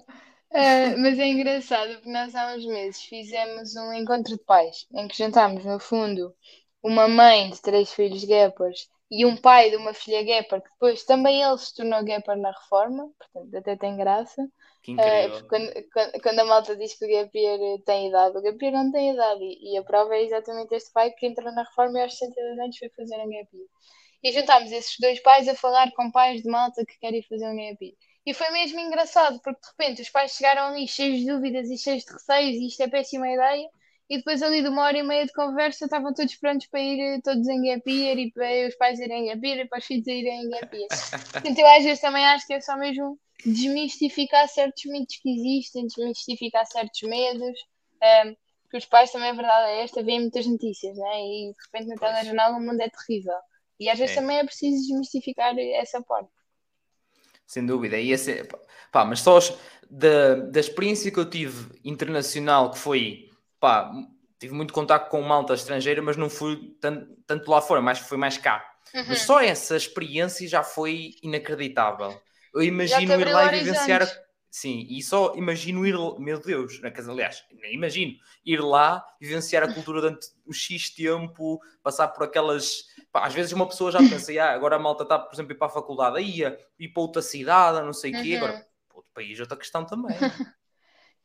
Uh, 0.50 0.96
mas 0.98 1.18
é 1.18 1.26
engraçado 1.26 1.92
porque 1.96 2.10
nós 2.10 2.34
há 2.34 2.54
uns 2.54 2.64
meses 2.64 3.02
fizemos 3.02 3.76
um 3.76 3.92
encontro 3.92 4.34
de 4.36 4.42
pais 4.44 4.86
em 4.94 5.06
que 5.06 5.16
juntámos, 5.16 5.64
no 5.64 5.78
fundo, 5.78 6.34
uma 6.88 7.06
mãe 7.06 7.50
de 7.50 7.60
três 7.60 7.92
filhos 7.92 8.24
guepas 8.24 8.88
e 9.10 9.24
um 9.24 9.36
pai 9.36 9.70
de 9.70 9.76
uma 9.76 9.94
filha 9.94 10.22
Gapper, 10.22 10.60
que 10.60 10.70
depois 10.70 11.04
também 11.04 11.42
ele 11.42 11.58
se 11.58 11.74
tornou 11.74 12.04
Gapper 12.04 12.36
na 12.36 12.50
reforma, 12.50 13.10
portanto 13.18 13.56
até 13.56 13.76
tem 13.76 13.96
graça. 13.96 14.46
Que 14.82 14.92
incrível. 14.92 15.38
Uh, 15.38 15.48
quando, 15.48 15.72
quando, 15.92 16.22
quando, 16.22 16.38
a 16.40 16.44
malta 16.44 16.76
diz 16.76 16.94
que 16.94 17.04
o 17.04 17.08
Gapier 17.08 17.82
tem 17.84 18.08
idade, 18.08 18.36
o 18.36 18.42
Gapier 18.42 18.72
não 18.72 18.90
tem 18.90 19.12
idade, 19.12 19.42
e, 19.42 19.72
e, 19.72 19.76
a 19.78 19.82
prova 19.82 20.14
é 20.14 20.24
exatamente 20.24 20.74
este 20.74 20.92
pai 20.92 21.10
que 21.10 21.26
entrou 21.26 21.52
na 21.52 21.62
reforma 21.62 21.98
e 21.98 22.02
aos 22.02 22.18
62 22.18 22.58
anos 22.58 22.78
foi 22.78 22.88
fazer 22.90 23.16
um 23.16 23.30
Gapier. 23.30 23.66
E 24.22 24.32
juntámos 24.32 24.72
esses 24.72 24.96
dois 24.98 25.20
pais 25.20 25.48
a 25.48 25.54
falar 25.54 25.90
com 25.92 26.10
pais 26.10 26.42
de 26.42 26.48
malta 26.48 26.84
que 26.84 26.98
querem 26.98 27.22
fazer 27.22 27.48
um 27.48 27.56
Gapier. 27.56 27.94
E 28.26 28.34
foi 28.34 28.50
mesmo 28.50 28.78
engraçado, 28.78 29.40
porque 29.42 29.60
de 29.60 29.68
repente 29.68 30.02
os 30.02 30.10
pais 30.10 30.32
chegaram 30.32 30.64
ali 30.64 30.86
cheios 30.86 31.20
de 31.20 31.26
dúvidas 31.26 31.70
e 31.70 31.78
cheios 31.78 32.04
de 32.04 32.12
receios, 32.12 32.56
e 32.56 32.66
isto 32.66 32.82
é 32.82 32.88
péssima 32.88 33.26
ideia, 33.26 33.68
e 34.08 34.18
depois 34.18 34.42
ali 34.42 34.62
de 34.62 34.68
uma 34.68 34.84
hora 34.84 34.98
e 34.98 35.02
meia 35.02 35.26
de 35.26 35.32
conversa 35.32 35.84
estavam 35.84 36.14
todos 36.14 36.34
prontos 36.36 36.66
para 36.66 36.80
ir 36.80 36.98
eh, 37.00 37.20
todos 37.22 37.46
em 37.46 37.62
gap 37.62 37.90
year 37.90 38.18
e 38.18 38.32
para 38.32 38.68
os 38.68 38.74
pais 38.76 38.98
irem 38.98 39.24
em 39.24 39.28
gap 39.28 39.46
year 39.46 39.58
e 39.60 39.68
para 39.68 39.78
os 39.78 39.84
filhos 39.84 40.06
irem 40.06 40.44
em 40.44 40.50
gap 40.50 40.74
year. 40.74 40.88
Portanto, 41.32 41.58
eu 41.58 41.66
às 41.66 41.84
vezes 41.84 42.00
também 42.00 42.24
acho 42.24 42.46
que 42.46 42.54
é 42.54 42.60
só 42.60 42.76
mesmo 42.76 43.18
desmistificar 43.44 44.48
certos 44.48 44.84
mitos 44.86 45.16
que 45.16 45.30
existem, 45.30 45.86
desmistificar 45.86 46.66
certos 46.66 47.02
medos, 47.02 47.58
um, 48.02 48.06
ehm, 48.06 48.36
porque 48.62 48.78
os 48.78 48.86
pais 48.86 49.10
também, 49.10 49.30
a 49.30 49.34
verdade 49.34 49.70
é 49.70 49.82
esta, 49.82 50.02
veem 50.02 50.20
muitas 50.20 50.46
notícias, 50.46 50.96
né? 50.96 51.20
e 51.20 51.52
de 51.52 51.64
repente 51.66 51.88
na 51.88 51.96
telejornal 51.96 52.52
o 52.54 52.60
mundo 52.60 52.80
é 52.80 52.88
terrível. 52.88 53.34
E 53.80 53.88
às 53.88 53.98
vezes 53.98 54.16
é. 54.16 54.20
também 54.20 54.38
é 54.38 54.44
preciso 54.44 54.88
desmistificar 54.88 55.54
essa 55.58 56.02
parte. 56.02 56.30
Sem 57.46 57.64
dúvida, 57.64 57.98
e 57.98 58.10
esse, 58.10 58.46
pá, 58.92 59.06
mas 59.06 59.20
só 59.20 59.38
da, 59.88 60.34
da 60.34 60.60
experiência 60.60 61.10
que 61.10 61.18
eu 61.18 61.28
tive 61.28 61.78
internacional, 61.82 62.70
que 62.70 62.78
foi 62.78 63.27
pá, 63.60 63.90
tive 64.38 64.54
muito 64.54 64.72
contato 64.72 65.08
com 65.08 65.20
malta 65.22 65.54
estrangeira, 65.54 66.00
mas 66.00 66.16
não 66.16 66.30
fui 66.30 66.76
tanto, 66.80 67.16
tanto 67.26 67.50
lá 67.50 67.60
fora, 67.60 67.80
mas 67.80 67.98
foi 67.98 68.16
mais 68.16 68.38
cá. 68.38 68.64
Uhum. 68.94 69.04
Mas 69.08 69.22
só 69.22 69.40
essa 69.40 69.76
experiência 69.76 70.48
já 70.48 70.62
foi 70.62 71.14
inacreditável. 71.22 72.20
Eu 72.54 72.62
imagino 72.62 73.20
ir 73.20 73.32
lá 73.32 73.54
e 73.54 73.58
vivenciar. 73.58 74.08
Sim, 74.50 74.86
e 74.88 75.02
só 75.02 75.34
imagino 75.36 75.86
ir, 75.86 75.94
meu 76.18 76.40
Deus, 76.40 76.80
na 76.80 76.90
casa, 76.90 77.12
aliás, 77.12 77.44
nem 77.52 77.74
imagino 77.74 78.14
ir 78.44 78.60
lá, 78.62 79.04
vivenciar 79.20 79.62
a 79.62 79.72
cultura 79.72 80.00
durante 80.00 80.28
um 80.46 80.52
X 80.52 80.88
tempo, 80.88 81.60
passar 81.82 82.08
por 82.08 82.24
aquelas. 82.24 82.84
Pá, 83.12 83.26
às 83.26 83.34
vezes 83.34 83.52
uma 83.52 83.68
pessoa 83.68 83.92
já 83.92 83.98
pensa, 83.98 84.32
ah, 84.42 84.52
agora 84.52 84.76
a 84.76 84.78
malta 84.78 85.02
está, 85.02 85.18
por 85.18 85.34
exemplo, 85.34 85.52
ir 85.52 85.56
para 85.56 85.66
a 85.66 85.70
faculdade, 85.70 86.16
aí 86.16 86.40
ir 86.78 86.88
para 86.88 87.02
outra 87.02 87.20
cidade, 87.20 87.84
não 87.84 87.92
sei 87.92 88.12
o 88.12 88.16
uhum. 88.16 88.22
quê, 88.22 88.36
agora 88.36 88.52
para 88.88 88.96
outro 88.96 89.10
país, 89.12 89.38
outra 89.38 89.56
questão 89.56 89.84
também. 89.84 90.16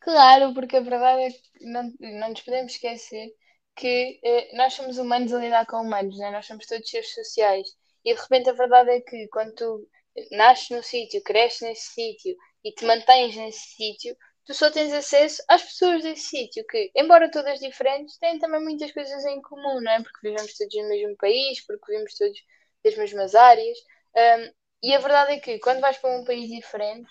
Claro, 0.04 0.54
porque 0.54 0.78
a 0.78 0.82
verdade 0.82 1.22
é 1.24 1.30
que 1.32 1.66
não, 1.66 1.84
não 2.00 2.30
nos 2.30 2.42
podemos 2.42 2.74
esquecer 2.74 3.34
que 3.76 4.20
eh, 4.24 4.56
nós 4.56 4.74
somos 4.74 4.98
humanos 4.98 5.34
a 5.34 5.40
lidar 5.40 5.66
com 5.66 5.78
humanos, 5.78 6.18
né? 6.18 6.30
nós 6.32 6.46
somos 6.46 6.66
todos 6.68 6.90
seres 6.90 7.14
sociais. 7.14 7.68
E 8.06 8.14
de 8.14 8.22
repente 8.22 8.50
a 8.50 8.54
verdade 8.54 8.92
é 8.92 9.02
que 9.02 9.28
quando 9.30 9.54
tu 9.56 9.88
nasces 10.32 10.70
no 10.70 10.84
sítio, 10.84 11.24
cresces 11.24 11.62
nesse 11.62 11.88
sítio 11.94 12.36
e 12.64 12.72
te 12.74 12.86
mantens 12.86 13.36
nesse 13.36 13.76
sítio, 13.76 14.16
tu 14.46 14.54
só 14.54 14.70
tens 14.70 14.92
acesso 14.94 15.42
às 15.48 15.64
pessoas 15.64 16.04
desse 16.04 16.24
sítio, 16.28 16.66
que, 16.68 16.92
embora 16.96 17.32
todas 17.32 17.60
diferentes, 17.60 18.18
têm 18.20 18.38
também 18.40 18.62
muitas 18.62 18.92
coisas 18.92 19.24
em 19.26 19.42
comum, 19.42 19.80
não 19.82 19.92
é? 19.92 20.04
Porque 20.04 20.28
vivemos 20.30 20.54
todos 20.58 20.76
no 20.76 20.90
mesmo 20.90 21.16
país, 21.18 21.66
porque 21.66 21.86
vivemos 21.92 22.14
todos 22.18 22.38
das 22.84 22.96
mesmas 22.98 23.34
áreas. 23.36 23.78
Um, 24.16 24.52
e 24.84 24.94
a 24.94 25.00
verdade 25.00 25.34
é 25.34 25.40
que 25.40 25.60
quando 25.60 25.80
vais 25.80 25.98
para 25.98 26.16
um 26.20 26.26
país 26.26 26.50
diferente, 26.50 27.08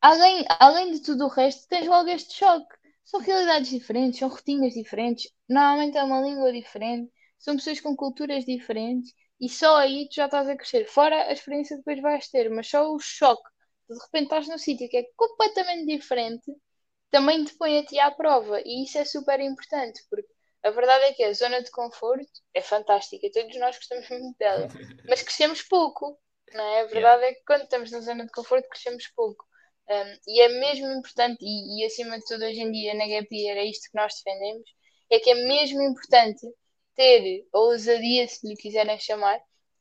além, 0.00 0.44
além 0.58 0.92
de 0.92 1.02
tudo 1.02 1.24
o 1.24 1.28
resto, 1.28 1.68
tens 1.68 1.86
logo 1.86 2.08
este 2.08 2.34
choque. 2.34 2.74
São 3.04 3.20
realidades 3.20 3.70
diferentes, 3.70 4.20
são 4.20 4.28
rotinas 4.28 4.72
diferentes, 4.74 5.30
normalmente 5.48 5.98
é 5.98 6.02
uma 6.04 6.20
língua 6.20 6.52
diferente, 6.52 7.10
são 7.38 7.56
pessoas 7.56 7.80
com 7.80 7.96
culturas 7.96 8.44
diferentes 8.44 9.12
e 9.40 9.48
só 9.48 9.78
aí 9.78 10.08
tu 10.08 10.14
já 10.16 10.26
estás 10.26 10.48
a 10.48 10.56
crescer. 10.56 10.86
Fora 10.86 11.24
a 11.24 11.32
experiência 11.32 11.76
que 11.76 11.82
depois 11.82 12.00
vais 12.00 12.28
ter, 12.28 12.48
mas 12.50 12.68
só 12.68 12.92
o 12.92 12.98
choque 13.00 13.42
de, 13.88 13.96
de 13.96 14.02
repente 14.04 14.24
estás 14.24 14.48
num 14.48 14.58
sítio 14.58 14.88
que 14.88 14.96
é 14.98 15.04
completamente 15.16 15.86
diferente 15.86 16.52
também 17.10 17.44
te 17.44 17.54
põe 17.56 17.78
a 17.78 17.84
ti 17.84 17.98
à 17.98 18.10
prova 18.10 18.60
e 18.64 18.84
isso 18.84 18.98
é 18.98 19.04
super 19.04 19.40
importante 19.40 20.00
porque 20.08 20.28
a 20.62 20.70
verdade 20.70 21.04
é 21.06 21.12
que 21.12 21.24
a 21.24 21.32
zona 21.32 21.62
de 21.62 21.70
conforto 21.70 22.30
é 22.54 22.60
fantástica, 22.60 23.30
todos 23.32 23.58
nós 23.58 23.76
gostamos 23.76 24.08
muito 24.10 24.36
dela, 24.38 24.68
mas 25.08 25.22
crescemos 25.22 25.62
pouco, 25.62 26.18
não 26.52 26.62
é? 26.62 26.82
A 26.82 26.84
verdade 26.84 27.22
yeah. 27.22 27.26
é 27.26 27.34
que 27.34 27.44
quando 27.44 27.62
estamos 27.62 27.90
na 27.90 28.00
zona 28.00 28.26
de 28.26 28.32
conforto 28.32 28.68
crescemos 28.68 29.06
pouco. 29.16 29.44
Um, 29.90 30.16
e 30.28 30.40
é 30.40 30.48
mesmo 30.48 30.86
importante, 30.92 31.38
e, 31.42 31.82
e, 31.82 31.84
acima 31.84 32.16
de 32.16 32.24
tudo 32.24 32.44
hoje 32.44 32.60
em 32.60 32.70
dia 32.70 32.94
na 32.94 33.08
Gap 33.08 33.26
Year 33.34 33.58
é 33.58 33.64
isto 33.64 33.90
que 33.90 33.96
nós 33.96 34.14
defendemos, 34.14 34.70
é 35.10 35.18
que 35.18 35.30
é 35.30 35.34
mesmo 35.34 35.82
importante 35.82 36.46
ter 36.94 37.44
a 37.52 37.58
ousadia, 37.58 38.28
se 38.28 38.46
lhe 38.46 38.56
quiserem 38.56 38.98
chamar, 39.00 39.40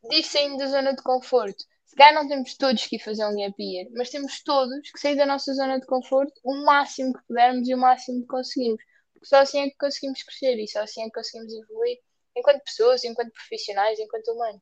de 0.10 0.16
ir 0.16 0.24
saindo 0.24 0.58
da 0.58 0.66
zona 0.66 0.96
de 0.96 1.04
conforto. 1.04 1.64
Se 1.86 1.96
calhar 1.96 2.16
não 2.16 2.28
temos 2.28 2.56
todos 2.56 2.88
que 2.88 2.96
ir 2.96 3.00
fazer 3.00 3.24
um 3.26 3.36
gap 3.36 3.56
year, 3.62 3.88
mas 3.96 4.10
temos 4.10 4.42
todos 4.44 4.92
que 4.92 5.00
sair 5.00 5.16
da 5.16 5.28
nossa 5.28 5.54
zona 5.54 5.80
de 5.80 5.86
conforto 5.86 6.34
o 6.44 6.56
máximo 6.66 7.14
que 7.14 7.28
pudermos 7.28 7.68
e 7.68 7.76
o 7.76 7.78
máximo 7.78 8.22
que 8.22 8.28
conseguimos. 8.28 8.82
Porque 9.14 9.28
só 9.28 9.38
assim 9.38 9.62
é 9.62 9.70
que 9.70 9.78
conseguimos 9.78 10.24
crescer 10.24 10.56
e 10.58 10.68
só 10.68 10.82
assim 10.82 11.02
é 11.02 11.06
que 11.06 11.12
conseguimos 11.12 11.54
evoluir 11.54 12.00
enquanto 12.36 12.64
pessoas, 12.64 13.04
enquanto 13.04 13.32
profissionais, 13.32 14.00
enquanto 14.00 14.32
humanos. 14.32 14.62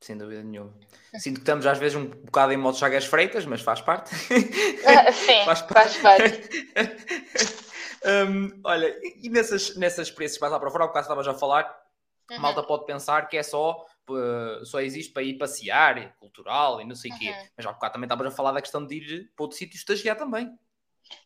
Sem 0.00 0.16
dúvida 0.16 0.42
nenhuma. 0.42 0.72
Sinto 1.18 1.36
que 1.36 1.40
estamos 1.40 1.66
às 1.66 1.78
vezes 1.78 1.96
um 1.96 2.06
bocado 2.06 2.52
em 2.52 2.56
modo 2.56 2.76
chagas 2.76 3.04
freitas, 3.04 3.44
mas 3.44 3.60
faz 3.60 3.80
parte. 3.80 4.14
Ah, 4.86 5.12
sim, 5.12 5.44
faz 5.44 5.62
parte. 5.62 5.98
Faz 5.98 5.98
parte. 5.98 6.72
um, 8.30 8.60
olha, 8.64 8.96
e 9.02 9.28
nessas, 9.28 9.76
nessas 9.76 10.08
experiências 10.08 10.40
mais 10.40 10.52
lá 10.52 10.60
para 10.60 10.70
fora, 10.70 10.84
o 10.84 10.92
que 10.92 10.98
estavas 10.98 11.26
a 11.26 11.34
falar, 11.34 11.76
uhum. 12.30 12.38
malta 12.38 12.62
pode 12.62 12.86
pensar 12.86 13.28
que 13.28 13.36
é 13.36 13.42
só, 13.42 13.84
uh, 14.08 14.64
só 14.64 14.80
existe 14.80 15.12
para 15.12 15.22
ir 15.22 15.36
passear, 15.36 16.14
cultural 16.18 16.80
e 16.80 16.84
não 16.84 16.94
sei 16.94 17.10
o 17.10 17.14
uhum. 17.14 17.20
quê. 17.20 17.34
Mas 17.56 17.66
há 17.66 17.72
bocado 17.72 17.94
também 17.94 18.06
estavas 18.06 18.26
a 18.26 18.30
falar 18.30 18.52
da 18.52 18.62
questão 18.62 18.86
de 18.86 18.94
ir 18.94 19.30
para 19.34 19.44
outro 19.44 19.58
sítio 19.58 19.76
estagiar 19.76 20.16
também 20.16 20.56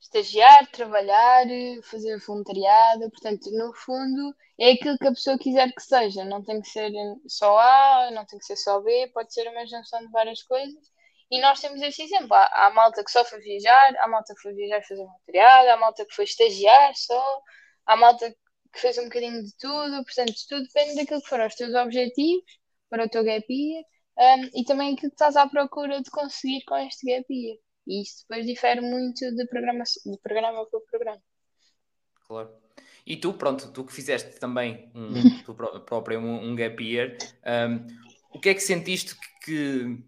estagiar, 0.01 0.71
trabalhar, 0.71 1.47
fazer 1.85 2.18
voluntariado, 2.18 3.11
portanto, 3.11 3.51
no 3.53 3.73
fundo, 3.75 4.35
é 4.59 4.73
aquilo 4.73 4.99
que 4.99 5.07
a 5.07 5.12
pessoa 5.12 5.38
quiser 5.38 5.73
que 5.73 5.83
seja, 5.83 6.25
não 6.25 6.42
tem 6.42 6.61
que 6.61 6.68
ser 6.68 6.92
só 7.27 7.59
A, 7.59 8.11
não 8.12 8.25
tem 8.27 8.38
que 8.38 8.45
ser 8.45 8.57
só 8.57 8.81
B, 8.81 9.11
pode 9.14 9.33
ser 9.33 9.49
uma 9.49 9.66
junção 9.66 10.01
de 10.01 10.12
várias 10.12 10.42
coisas. 10.42 10.92
E 11.31 11.40
nós 11.40 11.61
temos 11.61 11.81
esse 11.81 12.03
exemplo. 12.03 12.35
Há, 12.35 12.66
há 12.66 12.71
malta 12.71 13.03
que 13.03 13.11
só 13.11 13.25
foi 13.25 13.40
viajar, 13.40 13.97
há 14.01 14.09
malta 14.09 14.35
que 14.35 14.42
foi 14.42 14.53
viajar 14.55 14.83
fazer 14.83 15.05
voluntariado, 15.05 15.71
há 15.71 15.77
malta 15.79 16.05
que 16.05 16.14
foi 16.14 16.25
estagiar 16.25 16.95
só, 16.95 17.42
há 17.87 17.97
malta 17.97 18.31
que 18.73 18.81
fez 18.81 18.99
um 18.99 19.05
bocadinho 19.05 19.42
de 19.42 19.57
tudo, 19.59 20.05
portanto, 20.05 20.35
tudo 20.49 20.62
depende 20.64 20.97
daquilo 20.97 21.23
que 21.23 21.29
foram 21.29 21.47
os 21.47 21.55
teus 21.55 21.75
objetivos 21.75 22.45
para 22.90 23.05
o 23.05 23.09
teu 23.09 23.25
gap 23.25 23.47
year 23.51 23.85
um, 24.18 24.61
e 24.61 24.64
também 24.64 24.95
aquilo 24.95 25.11
que 25.11 25.14
estás 25.14 25.37
à 25.37 25.47
procura 25.49 26.01
de 26.03 26.11
conseguir 26.11 26.64
com 26.64 26.77
este 26.77 27.07
gap 27.07 27.27
year. 27.33 27.59
E 27.87 28.03
isso 28.03 28.25
depois 28.29 28.47
difere 28.47 28.81
muito 28.81 29.18
de 29.35 29.47
programa, 29.47 29.85
de 29.85 30.18
programa 30.23 30.66
para 30.66 30.81
programa. 30.81 31.23
Claro. 32.27 32.51
E 33.05 33.16
tu, 33.16 33.33
pronto, 33.35 33.71
tu 33.73 33.85
que 33.85 33.92
fizeste 33.92 34.38
também 34.38 34.90
um, 34.95 35.12
tu 35.45 35.55
próprio 35.55 36.21
um, 36.21 36.51
um 36.51 36.57
gap 36.57 36.83
year, 36.83 37.16
um, 37.68 37.87
o 38.33 38.40
que 38.40 38.51
é 38.51 38.55
que 38.55 38.61
sentiste 38.61 39.16
que, 39.45 39.99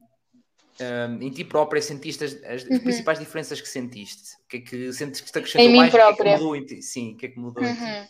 um, 0.81 1.23
em 1.23 1.31
ti 1.31 1.45
própria 1.45 1.83
sentiste 1.83 2.25
as, 2.25 2.35
as 2.45 2.65
uhum. 2.65 2.79
principais 2.81 3.19
diferenças 3.19 3.61
que 3.61 3.69
sentiste? 3.69 4.37
O 4.45 4.49
que 4.49 4.57
é 4.57 4.61
que 4.61 4.93
sentes 4.93 5.21
que 5.21 5.31
te 5.31 5.39
acrescentou 5.39 5.67
em 5.67 5.73
mim 5.73 5.79
mais? 5.79 5.93
Própria. 5.93 6.13
O 6.13 6.17
que 6.17 6.23
é 6.23 6.37
que 6.37 6.43
mudou 6.43 6.57
em 6.57 6.65
ti? 6.65 6.83
Sim, 6.83 7.13
o 7.13 7.17
que 7.17 7.27
é 7.27 7.29
que 7.31 7.39
mudou 7.39 7.63
uhum. 7.63 7.71
em 7.71 7.75
ti? 7.75 7.83
Uhum. 7.83 8.07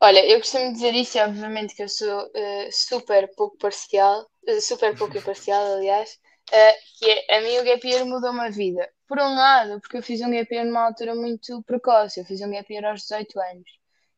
Olha, 0.00 0.26
eu 0.26 0.38
costumo 0.38 0.72
dizer 0.74 0.94
isso 0.94 1.18
obviamente 1.18 1.74
que 1.74 1.82
eu 1.82 1.88
sou 1.88 2.26
uh, 2.26 2.68
super 2.70 3.30
pouco 3.34 3.56
parcial, 3.56 4.26
uh, 4.46 4.60
super 4.60 4.94
pouco 4.96 5.16
imparcial, 5.18 5.76
aliás, 5.76 6.18
que 6.98 7.04
é, 7.04 7.36
a 7.36 7.40
mim 7.40 7.58
o 7.58 7.64
gap 7.64 7.86
year 7.86 8.06
mudou 8.06 8.30
uma 8.30 8.50
vida. 8.50 8.88
Por 9.08 9.18
um 9.18 9.34
lado, 9.34 9.80
porque 9.80 9.98
eu 9.98 10.02
fiz 10.02 10.20
um 10.20 10.30
gap 10.30 10.52
year 10.52 10.66
numa 10.66 10.86
altura 10.86 11.14
muito 11.14 11.62
precoce, 11.64 12.20
eu 12.20 12.24
fiz 12.24 12.40
um 12.40 12.50
gap 12.50 12.72
year 12.72 12.84
aos 12.84 13.02
18 13.02 13.40
anos. 13.40 13.70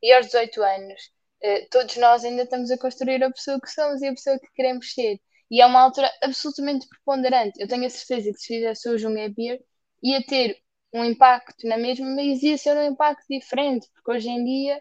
E 0.02 0.12
aos 0.12 0.26
18 0.26 0.62
anos, 0.62 1.02
uh, 1.42 1.68
todos 1.70 1.96
nós 1.96 2.24
ainda 2.24 2.42
estamos 2.42 2.70
a 2.70 2.78
construir 2.78 3.22
a 3.24 3.30
pessoa 3.30 3.60
que 3.60 3.70
somos 3.70 4.00
e 4.02 4.06
a 4.06 4.12
pessoa 4.12 4.38
que 4.38 4.48
queremos 4.54 4.92
ser. 4.92 5.20
E 5.50 5.60
é 5.60 5.66
uma 5.66 5.80
altura 5.80 6.10
absolutamente 6.22 6.86
preponderante. 6.88 7.60
Eu 7.60 7.68
tenho 7.68 7.86
a 7.86 7.90
certeza 7.90 8.32
que 8.32 8.38
se 8.38 8.46
fizesse 8.54 8.88
hoje 8.88 9.06
um 9.06 9.14
gap 9.14 9.34
year, 9.40 9.58
ia 10.02 10.24
ter 10.24 10.58
um 10.92 11.04
impacto 11.04 11.66
na 11.66 11.76
mesma, 11.76 12.06
mas 12.14 12.42
ia 12.42 12.56
ser 12.58 12.76
um 12.76 12.82
impacto 12.82 13.24
diferente, 13.28 13.88
porque 13.94 14.12
hoje 14.12 14.28
em 14.28 14.44
dia, 14.44 14.80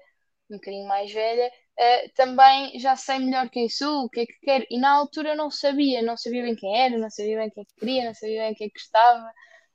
um 0.50 0.56
bocadinho 0.56 0.88
mais 0.88 1.12
velha, 1.12 1.52
uh, 1.80 2.12
também 2.16 2.80
já 2.80 2.96
sei 2.96 3.20
melhor 3.20 3.50
quem 3.50 3.70
sou, 3.70 4.06
o 4.06 4.10
que 4.10 4.22
é 4.22 4.26
que 4.26 4.40
quero. 4.42 4.66
E 4.70 4.80
na 4.80 4.92
altura 4.92 5.36
não 5.36 5.52
sabia, 5.52 6.02
não 6.02 6.18
sabia 6.18 6.44
bem 6.44 6.56
quem 6.56 6.78
era, 6.78 6.98
não 6.98 7.10
sabia 7.10 7.38
bem 7.38 7.48
o 7.48 7.52
que 7.52 7.62
é 7.62 7.66
que 7.66 7.76
queria, 7.80 8.06
não 8.06 8.14
sabia 8.14 8.42
bem 8.44 8.52
o 8.54 8.56
que 8.56 8.64
é 8.66 8.68
que 8.68 8.80
gostava. 8.80 9.26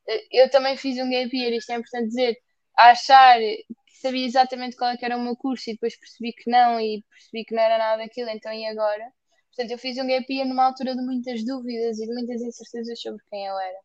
Uh, 0.09 0.21
eu 0.33 0.51
também 0.51 0.77
fiz 0.77 0.99
um 0.99 1.11
gap 1.11 1.37
year, 1.37 1.53
isto 1.53 1.71
é 1.73 1.77
importante 1.77 2.09
dizer, 2.09 2.37
achar 2.77 3.39
que 3.39 3.65
sabia 4.01 4.27
exatamente 4.27 4.77
qual 4.77 4.91
é 4.91 4.99
era 5.01 5.17
o 5.17 5.21
meu 5.21 5.37
curso 5.37 5.71
e 5.71 5.75
depois 5.75 5.99
percebi 5.99 6.33
que 6.33 6.51
não 6.51 6.81
e 6.81 7.05
percebi 7.11 7.45
que 7.45 7.55
não 7.55 7.63
era 7.63 7.79
nada 7.79 8.03
daquilo, 8.03 8.31
então 8.31 8.53
e 8.53 8.67
agora? 8.67 9.13
Portanto, 9.55 9.71
eu 9.71 9.79
fiz 9.79 9.99
um 9.99 10.07
gap 10.07 10.33
year 10.33 10.49
numa 10.49 10.65
altura 10.65 10.97
de 10.97 11.03
muitas 11.03 11.45
dúvidas 11.45 11.99
e 11.99 12.07
de 12.07 12.15
muitas 12.15 12.41
incertezas 12.41 13.01
sobre 13.01 13.23
quem 13.31 13.47
eu 13.47 13.59
era. 13.59 13.79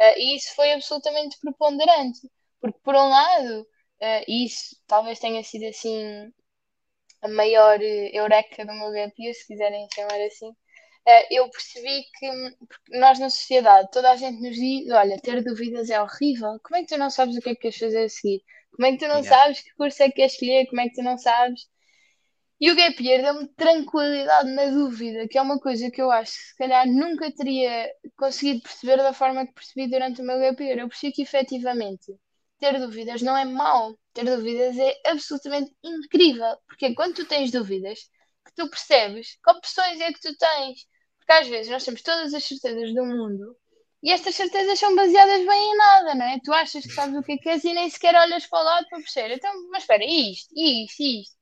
Uh, 0.00 0.18
e 0.18 0.36
isso 0.36 0.54
foi 0.56 0.72
absolutamente 0.72 1.38
preponderante, 1.40 2.20
porque 2.60 2.78
por 2.82 2.94
um 2.94 3.08
lado, 3.08 3.62
uh, 3.62 4.24
isso 4.28 4.76
talvez 4.86 5.18
tenha 5.20 5.42
sido 5.44 5.66
assim 5.66 6.32
a 7.22 7.28
maior 7.28 7.78
eureka 7.80 8.64
do 8.64 8.72
meu 8.72 8.94
year, 8.94 9.10
se 9.32 9.46
quiserem 9.46 9.86
chamar 9.94 10.20
assim, 10.26 10.48
uh, 10.50 11.26
eu 11.30 11.48
percebi 11.50 12.04
que 12.18 12.30
nós 12.98 13.18
na 13.18 13.30
sociedade, 13.30 13.90
toda 13.92 14.10
a 14.10 14.16
gente 14.16 14.40
nos 14.40 14.56
diz, 14.56 14.90
olha, 14.90 15.18
ter 15.20 15.42
dúvidas 15.42 15.90
é 15.90 16.00
horrível. 16.02 16.58
Como 16.62 16.76
é 16.76 16.80
que 16.80 16.88
tu 16.88 16.98
não 16.98 17.10
sabes 17.10 17.36
o 17.36 17.40
que 17.40 17.50
é 17.50 17.54
que 17.54 17.60
queres 17.62 17.78
fazer 17.78 18.04
a 18.04 18.08
seguir? 18.08 18.42
Como 18.72 18.86
é 18.86 18.92
que 18.92 18.98
tu 18.98 19.08
não 19.08 19.20
yeah. 19.20 19.28
sabes 19.28 19.60
que 19.60 19.74
curso 19.74 20.02
é 20.02 20.08
que 20.08 20.16
queres 20.16 20.32
escolher? 20.32 20.66
Como 20.66 20.80
é 20.80 20.88
que 20.88 20.94
tu 20.94 21.02
não 21.02 21.18
sabes? 21.18 21.68
E 22.60 22.70
o 22.70 22.76
gap 22.76 23.02
year 23.04 23.22
deu-me 23.22 23.48
tranquilidade 23.56 24.50
na 24.50 24.66
dúvida, 24.66 25.26
que 25.28 25.36
é 25.36 25.42
uma 25.42 25.58
coisa 25.58 25.90
que 25.90 26.00
eu 26.00 26.12
acho 26.12 26.32
que 26.32 26.38
se 26.38 26.56
calhar 26.56 26.86
nunca 26.86 27.30
teria 27.32 27.92
conseguido 28.16 28.62
perceber 28.62 28.98
da 28.98 29.12
forma 29.12 29.44
que 29.46 29.52
percebi 29.52 29.90
durante 29.90 30.20
o 30.22 30.24
meu 30.24 30.38
gap 30.38 30.62
year. 30.62 30.78
Eu 30.78 30.88
percebi 30.88 31.12
que 31.12 31.22
efetivamente 31.22 32.16
ter 32.60 32.78
dúvidas 32.78 33.20
não 33.20 33.36
é 33.36 33.44
mau, 33.44 33.98
ter 34.12 34.24
dúvidas 34.24 34.76
é 34.78 35.00
absolutamente 35.06 35.72
incrível, 35.82 36.56
porque 36.68 36.94
quando 36.94 37.14
tu 37.14 37.26
tens 37.26 37.50
dúvidas, 37.50 38.00
que 38.44 38.54
tu 38.56 38.68
percebes 38.68 39.38
que 39.42 39.50
opções 39.50 40.00
é 40.00 40.12
que 40.12 40.20
tu 40.20 40.36
tens. 40.36 40.86
Porque 41.18 41.32
às 41.32 41.48
vezes 41.48 41.70
nós 41.70 41.84
temos 41.84 42.02
todas 42.02 42.34
as 42.34 42.44
certezas 42.44 42.92
do 42.94 43.04
mundo 43.04 43.56
e 44.02 44.10
estas 44.10 44.34
certezas 44.34 44.78
são 44.80 44.94
baseadas 44.96 45.46
bem 45.46 45.72
em 45.72 45.76
nada, 45.76 46.14
não 46.16 46.26
é? 46.26 46.40
Tu 46.42 46.52
achas 46.52 46.84
que 46.84 46.92
sabes 46.92 47.16
o 47.16 47.22
que 47.22 47.32
é 47.32 47.38
que 47.38 47.48
és 47.48 47.62
e 47.62 47.72
nem 47.72 47.88
sequer 47.88 48.16
olhas 48.16 48.46
para 48.46 48.58
o 48.60 48.64
lado 48.64 48.86
para 48.88 48.98
perceber. 48.98 49.34
Então, 49.34 49.52
mas 49.70 49.84
espera, 49.84 50.04
isto, 50.04 50.52
isto, 50.56 51.02
isto. 51.02 51.36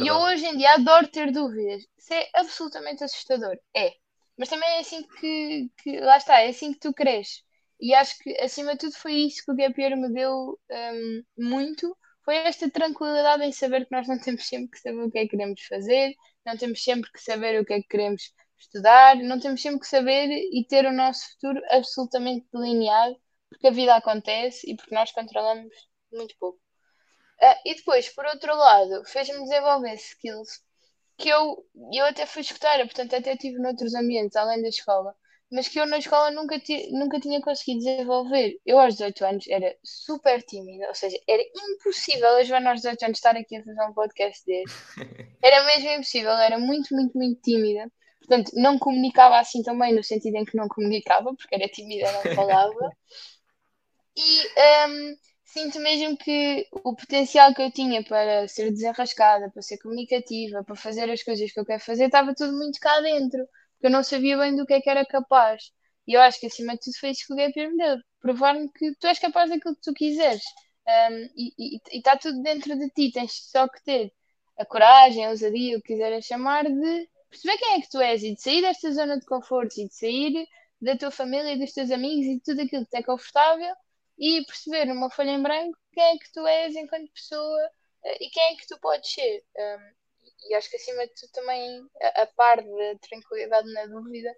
E 0.00 0.08
eu 0.08 0.16
hoje 0.16 0.44
em 0.46 0.56
dia 0.56 0.74
adoro 0.74 1.06
ter 1.06 1.30
dúvidas. 1.30 1.84
Isso 1.96 2.12
é 2.12 2.28
absolutamente 2.34 3.04
assustador. 3.04 3.56
É. 3.76 3.92
Mas 4.36 4.48
também 4.48 4.68
é 4.70 4.80
assim 4.80 5.04
que, 5.20 5.70
que 5.82 6.00
lá 6.00 6.16
está, 6.16 6.40
é 6.40 6.48
assim 6.48 6.72
que 6.72 6.80
tu 6.80 6.92
cresces. 6.92 7.44
E 7.80 7.94
acho 7.94 8.18
que 8.18 8.36
acima 8.40 8.72
de 8.72 8.78
tudo 8.78 8.96
foi 8.96 9.12
isso 9.14 9.44
que 9.44 9.52
o 9.52 9.56
Gap 9.56 9.80
Year 9.80 9.96
me 9.96 10.12
deu 10.12 10.58
um, 10.70 11.22
muito. 11.38 11.96
Foi 12.30 12.36
esta 12.36 12.70
tranquilidade 12.70 13.42
em 13.42 13.50
saber 13.50 13.86
que 13.86 13.90
nós 13.90 14.06
não 14.06 14.16
temos 14.16 14.46
sempre 14.46 14.70
que 14.70 14.78
saber 14.78 15.02
o 15.02 15.10
que 15.10 15.18
é 15.18 15.22
que 15.22 15.30
queremos 15.30 15.60
fazer, 15.62 16.14
não 16.46 16.56
temos 16.56 16.80
sempre 16.80 17.10
que 17.10 17.20
saber 17.20 17.60
o 17.60 17.64
que 17.64 17.72
é 17.72 17.80
que 17.80 17.88
queremos 17.88 18.32
estudar, 18.56 19.16
não 19.16 19.40
temos 19.40 19.60
sempre 19.60 19.80
que 19.80 19.88
saber 19.88 20.28
e 20.28 20.64
ter 20.64 20.86
o 20.86 20.92
nosso 20.92 21.28
futuro 21.32 21.60
absolutamente 21.70 22.46
delineado, 22.52 23.16
porque 23.48 23.66
a 23.66 23.72
vida 23.72 23.96
acontece 23.96 24.70
e 24.70 24.76
porque 24.76 24.94
nós 24.94 25.10
controlamos 25.10 25.74
muito 26.12 26.36
pouco. 26.38 26.60
Uh, 27.42 27.58
e 27.66 27.74
depois, 27.74 28.08
por 28.10 28.24
outro 28.24 28.54
lado, 28.54 29.04
fez-me 29.06 29.42
desenvolver 29.42 29.94
skills 29.94 30.62
que 31.18 31.30
eu, 31.30 31.66
eu 31.92 32.04
até 32.04 32.26
fui 32.26 32.42
escutar, 32.42 32.78
portanto, 32.78 33.16
até 33.16 33.36
tive 33.36 33.58
noutros 33.58 33.92
ambientes, 33.92 34.36
além 34.36 34.62
da 34.62 34.68
escola, 34.68 35.16
mas 35.50 35.66
que 35.66 35.80
eu 35.80 35.86
na 35.86 35.98
escola 35.98 36.30
nunca, 36.30 36.58
ti, 36.60 36.88
nunca 36.92 37.18
tinha 37.18 37.40
conseguido 37.40 37.80
desenvolver. 37.80 38.56
Eu, 38.64 38.78
aos 38.78 38.94
18 38.94 39.24
anos, 39.24 39.48
era 39.48 39.74
super 39.82 40.42
tímida, 40.42 40.86
ou 40.86 40.94
seja, 40.94 41.18
era 41.28 41.42
impossível 41.72 42.36
a 42.36 42.44
Joana, 42.44 42.70
aos 42.70 42.80
18 42.80 43.02
anos, 43.04 43.18
estar 43.18 43.36
aqui 43.36 43.56
a 43.56 43.64
fazer 43.64 43.82
um 43.82 43.92
podcast 43.92 44.44
desse. 44.46 44.74
Era 45.42 45.64
mesmo 45.64 45.88
impossível, 45.88 46.32
era 46.32 46.58
muito, 46.58 46.94
muito, 46.94 47.16
muito 47.16 47.40
tímida. 47.40 47.90
Portanto, 48.18 48.52
não 48.54 48.78
comunicava 48.78 49.38
assim 49.38 49.62
também, 49.62 49.94
no 49.94 50.04
sentido 50.04 50.36
em 50.36 50.44
que 50.44 50.54
não 50.54 50.68
comunicava, 50.68 51.34
porque 51.34 51.54
era 51.54 51.66
tímida, 51.66 52.12
não 52.12 52.34
falava. 52.34 52.90
E 54.14 54.88
um, 54.88 55.16
sinto 55.46 55.80
mesmo 55.80 56.14
que 56.18 56.66
o 56.84 56.94
potencial 56.94 57.54
que 57.54 57.62
eu 57.62 57.70
tinha 57.72 58.04
para 58.04 58.46
ser 58.48 58.70
desenrascada, 58.70 59.50
para 59.50 59.62
ser 59.62 59.78
comunicativa, 59.78 60.62
para 60.62 60.76
fazer 60.76 61.10
as 61.10 61.22
coisas 61.22 61.50
que 61.50 61.58
eu 61.58 61.64
quero 61.64 61.80
fazer, 61.82 62.04
estava 62.04 62.34
tudo 62.34 62.52
muito 62.52 62.78
cá 62.78 63.00
dentro 63.00 63.48
porque 63.80 63.86
eu 63.86 63.90
não 63.90 64.02
sabia 64.02 64.36
bem 64.36 64.54
do 64.54 64.66
que 64.66 64.74
é 64.74 64.80
que 64.80 64.90
era 64.90 65.06
capaz. 65.06 65.72
E 66.06 66.12
eu 66.12 66.20
acho 66.20 66.38
que 66.38 66.46
acima 66.46 66.74
de 66.74 66.80
tudo 66.80 66.98
foi 66.98 67.10
isso 67.10 67.26
que 67.26 67.32
o 67.32 67.36
Gap 67.36 67.54
me 67.56 67.76
deu. 67.78 67.96
Provar-me 68.20 68.70
que 68.70 68.94
tu 68.96 69.06
és 69.06 69.18
capaz 69.18 69.48
daquilo 69.48 69.74
que 69.74 69.80
tu 69.80 69.94
quiseres. 69.94 70.42
Um, 70.86 71.28
e 71.34 71.80
está 71.92 72.16
tudo 72.18 72.42
dentro 72.42 72.78
de 72.78 72.90
ti. 72.90 73.10
Tens 73.10 73.32
só 73.50 73.66
que 73.68 73.82
ter 73.82 74.12
a 74.58 74.66
coragem, 74.66 75.24
a 75.24 75.30
ousadia, 75.30 75.78
o 75.78 75.80
que 75.80 75.94
quiseres 75.94 76.26
chamar, 76.26 76.64
de 76.64 77.08
perceber 77.30 77.56
quem 77.56 77.74
é 77.74 77.80
que 77.80 77.88
tu 77.88 77.98
és 78.00 78.22
e 78.22 78.34
de 78.34 78.42
sair 78.42 78.60
desta 78.60 78.92
zona 78.92 79.18
de 79.18 79.24
conforto 79.24 79.80
e 79.80 79.88
de 79.88 79.94
sair 79.94 80.46
da 80.80 80.96
tua 80.96 81.10
família 81.10 81.54
e 81.54 81.58
dos 81.58 81.72
teus 81.72 81.90
amigos 81.90 82.26
e 82.26 82.34
de 82.34 82.42
tudo 82.42 82.60
aquilo 82.60 82.84
que 82.84 82.90
te 82.90 82.98
é 82.98 83.02
confortável 83.02 83.74
e 84.18 84.44
perceber 84.44 84.84
numa 84.86 85.10
folha 85.10 85.30
em 85.30 85.42
branco 85.42 85.78
quem 85.92 86.04
é 86.04 86.18
que 86.18 86.30
tu 86.32 86.46
és 86.46 86.76
enquanto 86.76 87.10
pessoa 87.12 87.70
eh, 88.04 88.24
e 88.24 88.30
quem 88.30 88.42
é 88.52 88.56
que 88.56 88.66
tu 88.66 88.78
podes 88.80 89.10
ser. 89.10 89.42
Um, 89.56 89.99
e 90.48 90.54
acho 90.54 90.70
que 90.70 90.76
acima 90.76 91.06
de 91.06 91.14
tudo 91.14 91.30
também 91.32 91.82
a, 92.02 92.22
a 92.22 92.26
par 92.26 92.56
da 92.58 92.98
tranquilidade 93.08 93.72
na 93.72 93.86
dúvida 93.86 94.34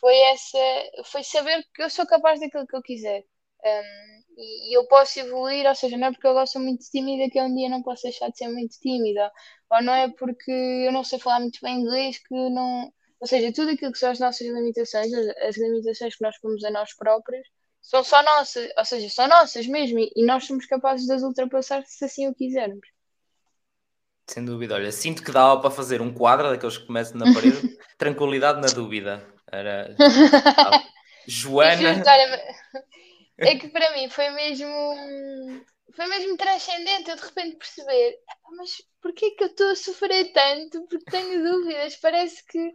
foi 0.00 0.16
essa 0.32 0.58
foi 1.04 1.22
saber 1.24 1.64
que 1.74 1.82
eu 1.82 1.90
sou 1.90 2.06
capaz 2.06 2.40
daquilo 2.40 2.66
que 2.66 2.76
eu 2.76 2.82
quiser 2.82 3.24
um, 3.64 4.22
e, 4.36 4.70
e, 4.70 4.74
eu 4.76 4.86
posso 4.86 5.18
evoluir, 5.18 5.66
ou 5.66 5.74
seja, 5.74 5.96
não 5.96 6.08
é 6.08 6.12
porque 6.12 6.26
eu 6.26 6.32
gosto 6.34 6.60
muito 6.60 6.84
tímida 6.90 7.30
que 7.30 7.40
um 7.42 7.54
dia 7.54 7.68
não 7.68 7.82
posso 7.82 8.02
deixar 8.04 8.30
de 8.30 8.38
ser 8.38 8.48
muito 8.48 8.78
tímida, 8.78 9.32
ou 9.70 9.82
não 9.82 9.92
é 9.94 10.08
porque 10.10 10.50
eu 10.50 10.92
não 10.92 11.02
sei 11.04 11.18
falar 11.18 11.40
muito 11.40 11.58
bem 11.62 11.80
inglês 11.80 12.18
que 12.18 12.34
não. 12.34 12.92
Ou 13.20 13.26
seja, 13.26 13.52
tudo 13.52 13.72
aquilo 13.72 13.92
que 13.92 13.98
são 13.98 14.10
as 14.10 14.20
nossas 14.20 14.46
limitações, 14.46 15.12
as, 15.12 15.28
as 15.38 15.56
limitações 15.56 16.16
que 16.16 16.22
nós 16.22 16.38
pomos 16.40 16.62
a 16.64 16.70
nós 16.70 16.94
próprios, 16.94 17.46
são 17.82 18.04
só 18.04 18.22
nossas, 18.22 18.70
ou 18.76 18.84
seja, 18.84 19.08
são 19.10 19.28
nossas 19.28 19.66
mesmo, 19.66 19.98
e, 19.98 20.12
e 20.16 20.24
nós 20.24 20.44
somos 20.44 20.66
capazes 20.66 21.06
de 21.06 21.12
as 21.12 21.22
ultrapassar 21.22 21.84
se 21.86 22.04
assim 22.04 22.28
o 22.28 22.34
quisermos. 22.34 22.86
Sem 24.28 24.44
dúvida, 24.44 24.74
olha, 24.74 24.92
sinto 24.92 25.22
que 25.22 25.32
dava 25.32 25.58
para 25.60 25.70
fazer 25.70 26.02
um 26.02 26.12
quadro 26.12 26.50
daqueles 26.50 26.76
que 26.76 26.86
começam 26.86 27.16
na 27.16 27.32
parede, 27.32 27.76
tranquilidade 27.96 28.60
na 28.60 28.68
dúvida. 28.68 29.26
Era 29.50 29.94
Joana. 31.26 32.02
é 33.38 33.56
que 33.56 33.68
para 33.68 33.92
mim 33.94 34.08
foi 34.10 34.28
mesmo 34.30 34.68
foi 35.96 36.06
mesmo 36.06 36.36
transcendente 36.36 37.08
eu 37.08 37.16
de 37.16 37.22
repente 37.22 37.56
perceber, 37.56 38.18
mas 38.56 38.82
porquê 39.00 39.30
que 39.30 39.44
eu 39.44 39.48
estou 39.48 39.70
a 39.70 39.76
sofrer 39.76 40.32
tanto? 40.32 40.86
Porque 40.88 41.10
tenho 41.10 41.42
dúvidas, 41.42 41.96
parece 41.96 42.44
que, 42.46 42.74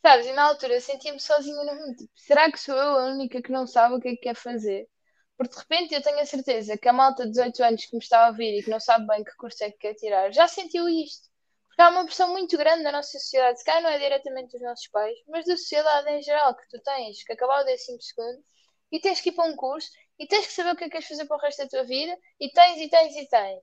sabes, 0.00 0.26
e 0.26 0.32
na 0.32 0.44
altura 0.44 0.74
eu 0.74 0.80
sentia-me 0.80 1.20
sozinha 1.20 1.62
no 1.64 1.74
mundo. 1.74 1.96
Tipo, 1.96 2.12
será 2.16 2.50
que 2.50 2.58
sou 2.58 2.74
eu 2.74 2.98
a 2.98 3.06
única 3.12 3.42
que 3.42 3.52
não 3.52 3.66
sabe 3.66 3.94
o 3.94 4.00
que 4.00 4.08
é 4.08 4.10
que 4.12 4.22
quer 4.22 4.34
fazer? 4.34 4.88
Porque 5.36 5.54
de 5.54 5.60
repente 5.60 5.94
eu 5.94 6.02
tenho 6.02 6.20
a 6.20 6.26
certeza 6.26 6.78
que 6.78 6.88
a 6.88 6.92
malta 6.92 7.24
de 7.24 7.30
18 7.30 7.62
anos 7.64 7.84
que 7.86 7.96
me 7.96 8.02
está 8.02 8.24
a 8.24 8.28
ouvir 8.28 8.58
e 8.58 8.62
que 8.62 8.70
não 8.70 8.80
sabe 8.80 9.06
bem 9.06 9.24
que 9.24 9.36
curso 9.36 9.64
é 9.64 9.70
que 9.70 9.78
quer 9.78 9.94
tirar 9.94 10.32
já 10.32 10.46
sentiu 10.46 10.88
isto. 10.88 11.28
Porque 11.66 11.82
há 11.82 11.88
uma 11.88 12.04
pressão 12.04 12.30
muito 12.30 12.56
grande 12.56 12.84
na 12.84 12.92
nossa 12.92 13.18
sociedade, 13.18 13.58
se 13.58 13.64
calhar 13.64 13.82
não 13.82 13.90
é 13.90 13.98
diretamente 13.98 14.52
dos 14.52 14.62
nossos 14.62 14.86
pais, 14.88 15.18
mas 15.26 15.44
da 15.44 15.56
sociedade 15.56 16.08
em 16.08 16.22
geral, 16.22 16.54
que 16.56 16.68
tu 16.68 16.80
tens 16.82 17.24
que 17.24 17.32
acabar 17.32 17.62
o 17.62 17.64
décimo 17.64 18.00
segundo 18.00 18.44
e 18.92 19.00
tens 19.00 19.20
que 19.20 19.30
ir 19.30 19.32
para 19.32 19.50
um 19.50 19.56
curso 19.56 19.90
e 20.18 20.26
tens 20.26 20.46
que 20.46 20.52
saber 20.52 20.70
o 20.72 20.76
que 20.76 20.84
é 20.84 20.86
que 20.86 20.92
queres 20.92 21.08
fazer 21.08 21.26
para 21.26 21.36
o 21.36 21.40
resto 21.40 21.62
da 21.64 21.68
tua 21.68 21.84
vida 21.84 22.16
e 22.38 22.48
tens 22.50 22.80
e 22.80 22.88
tens 22.88 23.16
e 23.16 23.28
tens. 23.28 23.58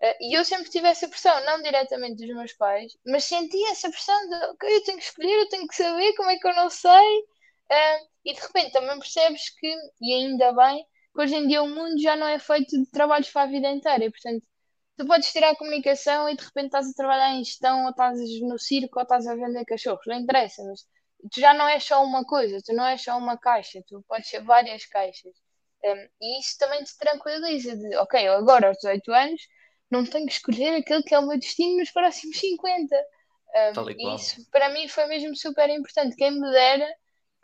Uh, 0.00 0.14
e 0.20 0.38
eu 0.38 0.44
sempre 0.44 0.70
tive 0.70 0.86
essa 0.86 1.08
pressão, 1.08 1.44
não 1.44 1.60
diretamente 1.62 2.24
dos 2.24 2.36
meus 2.36 2.52
pais, 2.52 2.92
mas 3.04 3.24
senti 3.24 3.64
essa 3.66 3.90
pressão 3.90 4.28
de 4.28 4.34
ok, 4.52 4.76
eu 4.76 4.84
tenho 4.84 4.98
que 4.98 5.04
escolher, 5.04 5.38
eu 5.40 5.48
tenho 5.48 5.66
que 5.66 5.74
saber 5.74 6.14
como 6.14 6.30
é 6.30 6.36
que 6.36 6.46
eu 6.46 6.54
não 6.54 6.70
sei. 6.70 7.18
Uh, 7.70 8.08
e 8.24 8.34
de 8.34 8.40
repente 8.40 8.72
também 8.72 8.98
percebes 8.98 9.50
que, 9.58 9.74
e 10.00 10.14
ainda 10.14 10.52
bem, 10.52 10.86
hoje 11.22 11.34
em 11.34 11.46
dia 11.46 11.62
o 11.62 11.68
mundo 11.68 12.00
já 12.00 12.16
não 12.16 12.26
é 12.26 12.38
feito 12.38 12.76
de 12.78 12.90
trabalhos 12.90 13.30
para 13.30 13.42
a 13.42 13.46
vida 13.46 13.68
inteira. 13.70 14.04
E, 14.04 14.10
portanto, 14.10 14.42
tu 14.96 15.06
podes 15.06 15.32
tirar 15.32 15.50
a 15.50 15.56
comunicação 15.56 16.28
e 16.28 16.36
de 16.36 16.44
repente 16.44 16.66
estás 16.66 16.88
a 16.88 16.94
trabalhar 16.94 17.34
em 17.34 17.44
gestão, 17.44 17.84
ou 17.84 17.90
estás 17.90 18.18
no 18.42 18.58
circo, 18.58 18.98
ou 18.98 19.02
estás 19.02 19.26
a 19.26 19.34
vender 19.34 19.64
cachorros. 19.64 20.06
Não 20.06 20.16
interessa, 20.16 20.62
mas 20.64 20.80
tu 21.32 21.40
já 21.40 21.54
não 21.54 21.68
és 21.68 21.84
só 21.84 22.02
uma 22.04 22.24
coisa, 22.24 22.58
tu 22.64 22.72
não 22.74 22.86
és 22.86 23.02
só 23.02 23.16
uma 23.18 23.38
caixa, 23.38 23.82
tu 23.86 24.04
podes 24.08 24.28
ser 24.28 24.42
várias 24.42 24.86
caixas. 24.86 25.32
Um, 25.84 26.08
e 26.20 26.40
isso 26.40 26.56
também 26.58 26.82
te 26.82 26.96
tranquiliza 26.98 27.76
de, 27.76 27.96
ok, 27.96 28.26
agora 28.28 28.68
aos 28.68 28.78
18 28.78 29.12
anos 29.12 29.42
não 29.90 30.04
tenho 30.04 30.26
que 30.26 30.32
escolher 30.32 30.74
aquele 30.76 31.02
que 31.02 31.14
é 31.14 31.18
o 31.18 31.26
meu 31.26 31.38
destino 31.38 31.78
nos 31.78 31.90
próximos 31.90 32.38
50. 32.38 32.96
Um, 32.96 33.90
e 33.90 34.14
isso 34.16 34.50
para 34.50 34.70
mim 34.70 34.88
foi 34.88 35.06
mesmo 35.06 35.36
super 35.36 35.68
importante. 35.70 36.16
Quem 36.16 36.32
me 36.32 36.50
dera 36.50 36.88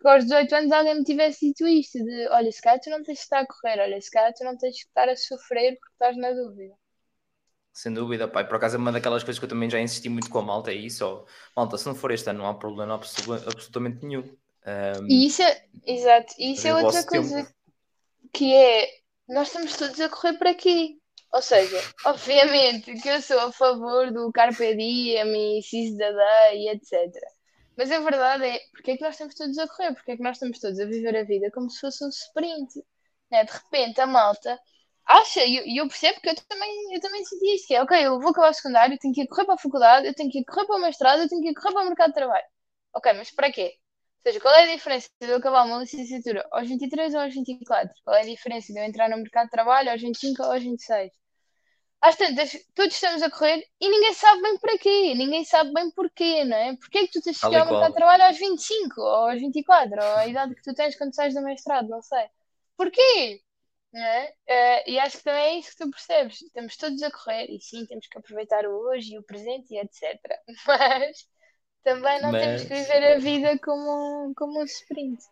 que 0.03 0.09
aos 0.09 0.25
18 0.25 0.55
anos 0.55 0.73
alguém 0.73 0.97
me 0.97 1.05
tivesse 1.05 1.47
dito 1.47 1.67
isto: 1.67 1.99
de 1.99 2.29
olha, 2.29 2.51
se 2.53 2.61
calhar 2.61 2.81
tu 2.81 2.91
não 2.91 3.03
tens 3.03 3.19
de 3.19 3.23
estar 3.23 3.41
a 3.41 3.47
correr, 3.47 3.81
olha, 3.81 4.01
se 4.01 4.11
calhar 4.11 4.33
tu 4.35 4.45
não 4.45 4.57
tens 4.57 4.75
de 4.75 4.81
estar 4.83 5.09
a 5.09 5.17
sofrer 5.17 5.79
porque 5.79 5.95
estás 5.95 6.17
na 6.17 6.33
dúvida. 6.33 6.75
Sem 7.73 7.95
dúvida, 7.95 8.29
pai. 8.29 8.47
Por 8.47 8.57
acaso 8.57 8.77
é 8.77 8.79
uma 8.79 8.93
daquelas 8.93 9.25
coisas 9.25 9.39
que 9.39 9.45
eu 9.47 9.49
também 9.49 9.71
já 9.71 9.81
insisti 9.81 10.09
muito 10.09 10.29
com 10.29 10.39
a 10.39 10.43
malta, 10.43 10.71
é 10.71 10.75
isso. 10.75 11.07
Ó, 11.07 11.25
malta, 11.57 11.79
se 11.79 11.87
não 11.87 11.95
for 11.95 12.11
este 12.11 12.29
ano, 12.29 12.41
não 12.41 12.47
há 12.47 12.55
problema 12.55 12.95
absolutamente 12.95 14.05
nenhum. 14.05 14.23
Um, 14.65 15.09
e 15.09 15.27
isso 15.27 15.43
é, 15.43 15.65
exato, 15.87 16.35
e 16.39 16.53
isso 16.53 16.69
é 16.69 16.75
outra 16.75 17.05
coisa 17.05 17.37
tempo. 17.37 17.55
que 18.33 18.55
é, 18.55 18.89
nós 19.29 19.49
estamos 19.49 19.77
todos 19.77 19.99
a 20.01 20.09
correr 20.09 20.35
para 20.35 20.51
aqui. 20.51 21.01
Ou 21.33 21.41
seja, 21.41 21.79
obviamente 22.05 22.95
que 23.01 23.09
eu 23.09 23.23
sou 23.23 23.41
a 23.41 23.53
favor 23.53 24.13
do 24.13 24.31
Carpe 24.33 24.77
Diem 24.77 25.59
e 25.59 25.63
Seize 25.63 25.97
the 25.97 26.13
Day, 26.13 26.69
etc. 26.69 27.11
Mas 27.77 27.91
a 27.91 28.01
verdade 28.01 28.45
é, 28.45 28.61
porque 28.73 28.93
é 28.93 28.97
que 28.97 29.03
nós 29.03 29.15
estamos 29.15 29.35
todos 29.35 29.59
a 29.59 29.69
correr? 29.69 29.95
Porque 29.95 30.13
é 30.13 30.17
que 30.17 30.23
nós 30.23 30.37
estamos 30.37 30.59
todos 30.59 30.79
a 30.79 30.85
viver 30.85 31.17
a 31.17 31.25
vida 31.25 31.51
como 31.51 31.71
se 31.71 31.81
fosse 31.81 32.05
um 32.05 32.09
sprint? 32.09 32.85
Né? 33.31 33.45
De 33.45 33.53
repente 33.53 34.01
a 34.01 34.07
malta 34.07 34.59
acha, 35.07 35.45
e 35.45 35.57
eu, 35.57 35.85
eu, 35.85 35.89
percebo 35.89 36.21
que 36.21 36.29
eu 36.31 36.35
também, 36.49 36.95
eu 36.95 37.01
também 37.01 37.25
senti 37.25 37.55
isso, 37.55 37.67
que 37.67 37.75
é, 37.75 37.83
ok, 37.83 38.07
eu 38.07 38.21
vou 38.21 38.31
acabar 38.31 38.51
o 38.51 38.55
secundário, 38.55 38.95
eu 38.95 38.99
tenho 38.99 39.15
que 39.15 39.23
ir 39.23 39.27
correr 39.29 39.45
para 39.47 39.55
a 39.55 39.59
faculdade, 39.59 40.07
eu 40.07 40.15
tenho 40.15 40.31
que 40.31 40.41
ir 40.41 40.45
correr 40.45 40.67
para 40.67 40.77
o 40.77 40.81
mestrado, 40.81 41.23
eu 41.23 41.29
tenho 41.29 41.43
que 41.43 41.49
ir 41.51 41.55
correr 41.55 41.73
para 41.75 41.83
o 41.83 41.87
mercado 41.87 42.09
de 42.09 42.15
trabalho. 42.15 42.47
Ok, 42.95 43.13
mas 43.15 43.31
para 43.31 43.53
quê? 43.53 43.75
Ou 44.19 44.23
seja, 44.23 44.41
qual 44.41 44.55
é 44.55 44.65
a 44.65 44.77
diferença 44.77 45.09
de 45.21 45.29
eu 45.29 45.37
acabar 45.37 45.65
uma 45.65 45.79
licenciatura 45.79 46.47
aos 46.53 46.69
23 46.69 47.15
ou 47.15 47.21
aos 47.21 47.35
24? 47.35 47.93
Qual 48.05 48.17
é 48.17 48.21
a 48.23 48.25
diferença 48.25 48.73
de 48.73 48.79
eu 48.79 48.85
entrar 48.85 49.09
no 49.11 49.17
mercado 49.19 49.47
de 49.47 49.51
trabalho 49.51 49.91
aos 49.91 50.01
25 50.01 50.43
ou 50.43 50.53
aos 50.53 50.63
26? 50.63 51.13
Às 52.03 52.17
tantas, 52.17 52.51
todos 52.75 52.95
estamos 52.95 53.23
a 53.23 53.31
correr 53.31 53.65
e 53.81 53.89
ninguém 53.89 54.13
sabe 54.13 54.43
bem 54.43 54.59
para 54.59 54.77
quê, 54.77 55.15
ninguém 55.15 55.45
sabe 55.45 55.73
bem 55.73 55.89
porquê, 55.93 56.45
não 56.45 56.57
é? 56.57 56.77
Porquê 56.77 56.99
é 56.99 57.07
que 57.07 57.13
tu 57.13 57.23
tens 57.23 57.37
de 57.37 57.41
chegar 57.41 57.61
ao 57.61 57.67
mercado 57.71 57.93
de 57.93 57.97
trabalho 57.97 58.25
aos 58.25 58.39
25 58.39 59.01
ou 59.01 59.07
aos 59.07 59.41
24, 59.41 60.03
ou 60.03 60.17
a 60.17 60.27
idade 60.27 60.55
que 60.57 60.63
tu 60.63 60.75
tens 60.75 60.97
quando 60.97 61.15
sais 61.15 61.33
do 61.33 61.41
mestrado, 61.43 61.89
não 61.89 62.03
sei. 62.03 62.25
Porquê? 62.77 63.41
Não 63.93 64.03
é? 64.03 64.35
Uh, 64.49 64.91
e 64.91 64.99
acho 64.99 65.19
que 65.19 65.25
também 65.25 65.43
é 65.43 65.59
isso 65.61 65.71
que 65.71 65.85
tu 65.85 65.91
percebes. 65.91 66.43
Estamos 66.43 66.77
todos 66.77 67.01
a 67.03 67.11
correr 67.11 67.47
e 67.49 67.61
sim, 67.61 67.87
temos 67.87 68.09
que 68.09 68.19
aproveitar 68.19 68.67
o 68.67 68.73
hoje 68.89 69.15
e 69.15 69.19
o 69.19 69.23
presente 69.23 69.73
e 69.73 69.79
etc. 69.79 70.19
Mas 70.67 71.29
também 71.85 72.21
não 72.21 72.33
Mas... 72.33 72.43
temos 72.43 72.63
que 72.65 72.75
viver 72.75 73.13
a 73.13 73.19
vida 73.19 73.59
como, 73.59 74.33
como 74.35 74.61
um 74.61 74.65
sprint. 74.65 75.23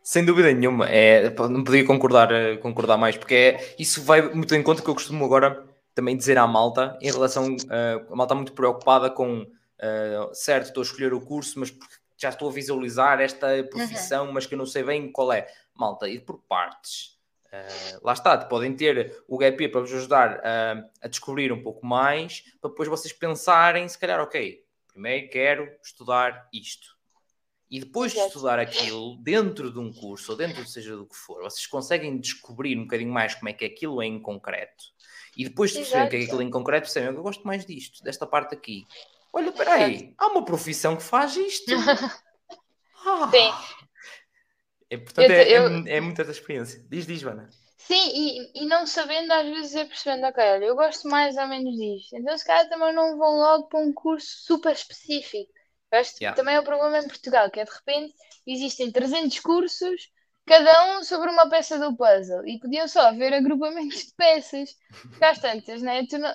Sem 0.00 0.24
dúvida 0.24 0.52
nenhuma, 0.52 0.88
é, 0.88 1.30
não 1.30 1.62
podia 1.62 1.86
concordar, 1.86 2.32
eh, 2.32 2.56
concordar 2.56 2.96
mais, 2.96 3.16
porque 3.16 3.34
é, 3.34 3.74
isso 3.78 4.02
vai 4.02 4.20
muito 4.34 4.52
em 4.52 4.62
conta 4.62 4.82
que 4.82 4.88
eu 4.90 4.94
costumo 4.94 5.24
agora 5.24 5.71
também 5.94 6.16
dizer 6.16 6.38
à 6.38 6.46
malta, 6.46 6.98
em 7.00 7.10
relação, 7.10 7.54
uh, 7.54 8.12
a 8.12 8.16
malta 8.16 8.34
muito 8.34 8.52
preocupada 8.52 9.10
com, 9.10 9.42
uh, 9.42 10.34
certo, 10.34 10.66
estou 10.66 10.82
a 10.82 10.84
escolher 10.84 11.12
o 11.12 11.20
curso, 11.20 11.58
mas 11.58 11.74
já 12.16 12.28
estou 12.28 12.48
a 12.48 12.52
visualizar 12.52 13.20
esta 13.20 13.64
profissão, 13.64 14.26
uhum. 14.26 14.32
mas 14.32 14.46
que 14.46 14.54
eu 14.54 14.58
não 14.58 14.66
sei 14.66 14.82
bem 14.82 15.10
qual 15.10 15.32
é. 15.32 15.46
Malta, 15.74 16.08
ir 16.08 16.20
por 16.20 16.38
partes. 16.48 17.18
Uh, 17.48 18.00
lá 18.02 18.14
está, 18.14 18.38
podem 18.38 18.74
ter 18.74 19.22
o 19.28 19.36
GAP 19.36 19.68
para 19.68 19.82
vos 19.82 19.92
ajudar 19.92 20.38
uh, 20.38 20.90
a 21.02 21.08
descobrir 21.08 21.52
um 21.52 21.62
pouco 21.62 21.84
mais, 21.84 22.42
para 22.60 22.70
depois 22.70 22.88
vocês 22.88 23.12
pensarem, 23.12 23.86
se 23.88 23.98
calhar, 23.98 24.20
ok, 24.20 24.64
primeiro 24.88 25.28
quero 25.28 25.68
estudar 25.82 26.48
isto. 26.52 26.96
E 27.72 27.80
depois 27.80 28.12
de 28.12 28.18
estudar 28.18 28.58
aquilo, 28.58 29.16
dentro 29.16 29.72
de 29.72 29.78
um 29.78 29.90
curso, 29.90 30.32
ou 30.32 30.36
dentro 30.36 30.62
seja 30.66 30.94
do 30.94 31.06
que 31.06 31.16
for, 31.16 31.42
vocês 31.42 31.66
conseguem 31.66 32.18
descobrir 32.18 32.76
um 32.78 32.82
bocadinho 32.82 33.10
mais 33.10 33.34
como 33.34 33.48
é 33.48 33.54
que 33.54 33.64
aquilo 33.64 34.02
é 34.02 34.04
em 34.04 34.20
concreto. 34.20 34.84
E 35.34 35.44
depois 35.44 35.70
de 35.70 35.78
perceber 35.78 36.04
o 36.04 36.10
que 36.10 36.16
é 36.16 36.20
aquilo 36.24 36.42
em 36.42 36.50
concreto, 36.50 36.82
percebem, 36.82 37.16
eu 37.16 37.22
gosto 37.22 37.46
mais 37.46 37.64
disto, 37.64 38.04
desta 38.04 38.26
parte 38.26 38.54
aqui. 38.54 38.86
Olha, 39.32 39.50
peraí, 39.52 40.14
há 40.18 40.26
uma 40.26 40.44
profissão 40.44 40.96
que 40.96 41.02
faz 41.02 41.34
isto. 41.34 41.72
Ah. 43.04 43.28
Sim. 43.32 43.88
É, 44.88 44.96
portanto, 44.96 45.28
eu, 45.28 45.34
é, 45.34 45.50
eu... 45.50 45.86
é, 45.86 45.96
é 45.96 46.00
muita 46.00 46.22
da 46.22 46.30
experiência. 46.30 46.86
Diz, 46.88 47.04
diz, 47.04 47.20
Vana. 47.20 47.50
Sim, 47.76 48.12
e, 48.14 48.62
e 48.62 48.64
não 48.64 48.86
sabendo, 48.86 49.32
às 49.32 49.44
vezes 49.44 49.74
é 49.74 49.84
percebendo, 49.84 50.24
ok, 50.26 50.40
olha, 50.40 50.66
eu 50.66 50.76
gosto 50.76 51.08
mais 51.08 51.36
ou 51.36 51.48
menos 51.48 51.76
disto. 51.76 52.16
Então, 52.16 52.38
se 52.38 52.46
calhar 52.46 52.68
também 52.68 52.94
não 52.94 53.18
vão 53.18 53.38
logo 53.38 53.66
para 53.66 53.80
um 53.80 53.92
curso 53.92 54.44
super 54.44 54.72
específico. 54.72 55.52
Este 55.92 56.24
yeah. 56.24 56.34
também 56.34 56.54
é 56.54 56.60
o 56.60 56.64
problema 56.64 56.98
em 56.98 57.06
Portugal, 57.06 57.50
que 57.50 57.60
é 57.60 57.64
de 57.64 57.70
repente 57.70 58.14
existem 58.46 58.90
300 58.90 59.38
cursos, 59.40 60.10
cada 60.46 60.96
um 60.96 61.04
sobre 61.04 61.30
uma 61.30 61.48
peça 61.48 61.78
do 61.78 61.94
puzzle, 61.94 62.46
e 62.46 62.58
podiam 62.58 62.88
só 62.88 63.08
haver 63.08 63.32
agrupamentos 63.34 64.06
de 64.06 64.14
peças. 64.14 64.74
Porque 65.02 65.24
às 65.24 65.38
tantas, 65.38 65.82
né? 65.82 66.04
Tu 66.06 66.18
não... 66.18 66.34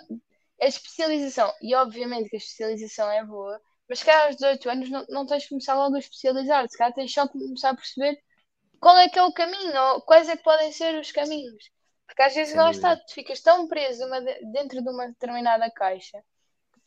A 0.61 0.65
especialização, 0.65 1.53
e 1.61 1.75
obviamente 1.75 2.29
que 2.29 2.35
a 2.35 2.39
especialização 2.39 3.11
é 3.11 3.23
boa, 3.23 3.61
mas 3.87 3.99
se 3.99 4.05
calhar 4.05 4.25
aos 4.25 4.35
18 4.35 4.69
anos 4.69 4.89
não, 4.89 5.05
não 5.09 5.25
tens 5.25 5.43
de 5.43 5.49
começar 5.49 5.75
logo 5.75 5.95
a 5.95 5.99
especializar, 5.99 6.67
se 6.67 6.77
calhar 6.77 6.93
tens 6.93 7.13
só 7.13 7.27
que 7.27 7.33
começar 7.33 7.69
a 7.69 7.75
perceber 7.75 8.19
qual 8.79 8.97
é 8.97 9.07
que 9.07 9.19
é 9.19 9.23
o 9.23 9.33
caminho, 9.33 9.79
ou 9.93 10.01
quais 10.01 10.29
é 10.29 10.37
que 10.37 10.43
podem 10.43 10.71
ser 10.71 10.99
os 10.99 11.11
caminhos. 11.11 11.71
Porque 12.07 12.21
às 12.21 12.33
vezes 12.33 12.55
lá 12.55 12.71
está, 12.71 12.95
tu 12.95 13.13
ficas 13.13 13.39
tão 13.41 13.67
preso 13.67 14.05
uma, 14.05 14.19
dentro 14.21 14.81
de 14.81 14.89
uma 14.89 15.07
determinada 15.07 15.69
caixa 15.69 16.23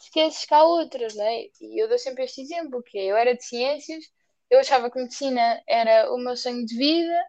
esqueces 0.05 0.45
que 0.45 0.55
há 0.55 0.63
outras, 0.65 1.15
não 1.15 1.25
é? 1.25 1.45
E 1.61 1.83
eu 1.83 1.89
dou 1.89 1.99
sempre 1.99 2.25
este 2.25 2.43
exemplo, 2.43 2.83
que 2.83 2.99
é, 2.99 3.07
eu 3.07 3.17
era 3.17 3.35
de 3.35 3.45
ciências, 3.45 4.05
eu 4.51 4.59
achava 4.61 4.91
que 4.91 4.99
medicina 5.01 5.63
era 5.67 6.13
o 6.13 6.19
meu 6.19 6.37
sonho 6.37 6.65
de 6.67 6.77
vida 6.77 7.27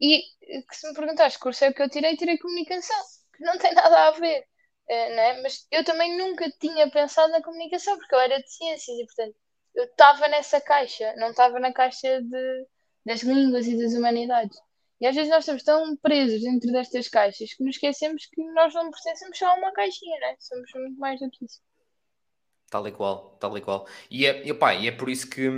e 0.00 0.22
que 0.68 0.76
se 0.76 0.88
me 0.88 0.94
perguntaste 0.94 1.38
que 1.38 1.42
curso 1.42 1.64
é 1.64 1.72
que 1.72 1.82
eu 1.82 1.90
tirei, 1.90 2.16
tirei 2.16 2.38
comunicação, 2.38 2.96
que 3.36 3.44
não 3.44 3.58
tem 3.58 3.72
nada 3.74 4.08
a 4.08 4.10
ver. 4.12 4.46
Uh, 4.88 5.14
né? 5.16 5.42
Mas 5.42 5.66
eu 5.70 5.84
também 5.84 6.16
nunca 6.18 6.50
tinha 6.60 6.90
pensado 6.90 7.32
na 7.32 7.42
comunicação, 7.42 7.96
porque 7.98 8.14
eu 8.14 8.20
era 8.20 8.42
de 8.42 8.50
ciências 8.50 8.98
e, 8.98 9.06
portanto, 9.06 9.36
eu 9.74 9.84
estava 9.84 10.28
nessa 10.28 10.60
caixa, 10.60 11.14
não 11.16 11.30
estava 11.30 11.60
na 11.60 11.72
caixa 11.72 12.20
de, 12.22 12.66
das 13.04 13.22
línguas 13.22 13.66
e 13.66 13.78
das 13.78 13.92
humanidades. 13.94 14.58
E 15.00 15.06
às 15.06 15.14
vezes 15.14 15.30
nós 15.30 15.40
estamos 15.44 15.62
tão 15.62 15.96
presos 15.96 16.42
dentro 16.42 16.70
destas 16.72 17.08
caixas 17.08 17.54
que 17.54 17.64
nos 17.64 17.76
esquecemos 17.76 18.26
que 18.26 18.42
nós 18.52 18.74
não 18.74 18.90
pertencemos 18.90 19.38
só 19.38 19.46
a 19.46 19.54
uma 19.54 19.72
caixinha, 19.72 20.18
né? 20.20 20.36
somos 20.38 20.70
muito 20.74 20.98
mais 20.98 21.20
do 21.20 21.30
que 21.30 21.44
isso. 21.44 21.60
Tal 22.70 22.86
e 22.88 22.92
qual, 22.92 23.36
tal 23.40 23.56
e 23.58 23.60
qual. 23.60 23.86
E 24.10 24.26
é, 24.26 24.46
e, 24.46 24.52
opa, 24.52 24.74
e 24.74 24.86
é 24.88 24.92
por 24.92 25.10
isso 25.10 25.28
que, 25.28 25.48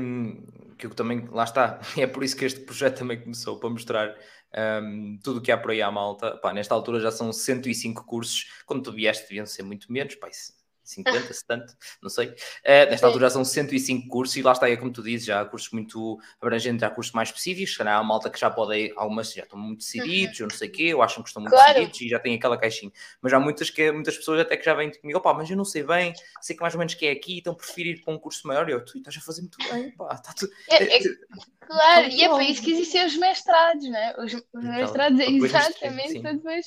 que 0.79 0.87
eu 0.87 0.91
também, 0.95 1.27
lá 1.31 1.45
está, 1.45 1.81
é 1.97 2.07
por 2.07 2.25
isso 2.25 2.37
que 2.37 2.45
este 2.45 2.61
projeto 2.61 2.99
também 2.99 3.21
começou, 3.21 3.59
para 3.61 3.71
mostrar 3.71 4.17
um, 4.83 5.19
tudo 5.23 5.39
o 5.39 5.43
que 5.43 5.53
há 5.53 5.59
por 5.59 5.71
aí 5.71 5.83
à 5.83 5.91
malta. 5.91 6.37
Pá, 6.39 6.53
nesta 6.53 6.75
altura 6.75 7.01
já 7.01 7.11
são 7.11 7.33
105 7.33 8.05
cursos, 8.05 8.63
quando 8.67 8.83
tu 8.83 8.93
vieste 8.93 9.25
deviam 9.29 9.47
ser 9.47 9.63
muito 9.63 9.93
menos, 9.93 10.15
pá, 10.17 10.29
isso 10.29 10.55
50, 10.85 11.33
70, 11.33 11.77
não 12.03 12.11
sei. 12.11 12.29
Uh, 12.29 12.91
nesta 12.91 13.07
altura 13.07 13.27
já 13.27 13.31
são 13.31 13.45
105 13.45 14.09
cursos 14.09 14.37
e 14.37 14.43
lá 14.43 14.53
está, 14.53 14.69
é 14.69 14.77
como 14.77 14.93
tu 14.93 15.03
dizes, 15.03 15.27
já 15.27 15.41
há 15.41 15.45
cursos 15.45 15.71
muito 15.71 16.19
abrangentes, 16.41 16.83
há 16.83 16.91
cursos 16.91 17.13
mais 17.13 17.29
específicos, 17.29 17.75
se 17.75 17.83
há 17.83 18.03
malta 18.03 18.29
que 18.31 18.39
já 18.39 18.51
pode 18.51 18.77
ir, 18.77 18.93
algumas 18.97 19.33
já 19.33 19.43
estão 19.43 19.59
muito 19.59 19.79
decididos, 19.79 20.39
uhum. 20.41 20.47
ou 20.47 20.51
não 20.51 20.59
sei 20.59 20.69
o 20.69 20.73
quê, 20.73 20.95
ou 20.95 21.03
acham 21.03 21.23
que 21.23 21.29
estão 21.29 21.43
muito 21.43 21.55
claro. 21.55 21.75
decididos 21.75 22.01
e 22.01 22.09
já 22.09 22.19
têm 22.19 22.35
aquela 22.35 22.59
caixinha. 22.59 22.93
Mas 23.21 23.33
há 23.33 23.41
muitas, 23.41 23.71
que, 23.71 23.93
muitas 23.93 24.17
pessoas 24.17 24.41
até 24.41 24.57
que 24.57 24.65
já 24.65 24.75
vêm 24.75 24.91
comigo, 24.91 25.19
opá, 25.19 25.33
mas 25.35 25.49
eu 25.51 25.57
não 25.57 25.65
sei 25.65 25.83
bem, 25.83 26.13
sei 26.41 26.57
que 26.57 26.63
mais 26.63 26.75
ou 26.75 26.79
menos 26.79 26.95
que 26.95 27.07
é 27.07 27.13
aqui, 27.13 27.39
então 27.39 27.55
prefiro 27.55 27.89
ir 27.91 28.03
para 28.03 28.13
um 28.13 28.19
curso 28.19 28.47
maior. 28.47 28.69
E 28.69 28.73
eu, 28.73 28.85
tu 28.85 28.99
estás 28.99 29.17
a 29.17 29.21
fazer 29.21 29.43
muito 29.43 29.59
bem, 29.71 29.91
pá, 29.93 30.15
está 30.15 30.33
tudo... 30.33 30.53
É, 30.69 30.97
é, 30.97 31.01
claro, 31.61 32.09
e 32.09 32.25
é 32.25 32.29
para 32.29 32.45
isso 32.45 32.63
que 32.63 32.73
existem 32.73 33.05
os 33.05 33.17
mestrados, 33.17 33.89
né? 33.89 34.15
Os, 34.19 34.33
os 34.33 34.43
então, 34.55 34.73
mestrados 34.73 35.21
é 35.21 35.27
exatamente 35.31 36.21
depois 36.21 36.67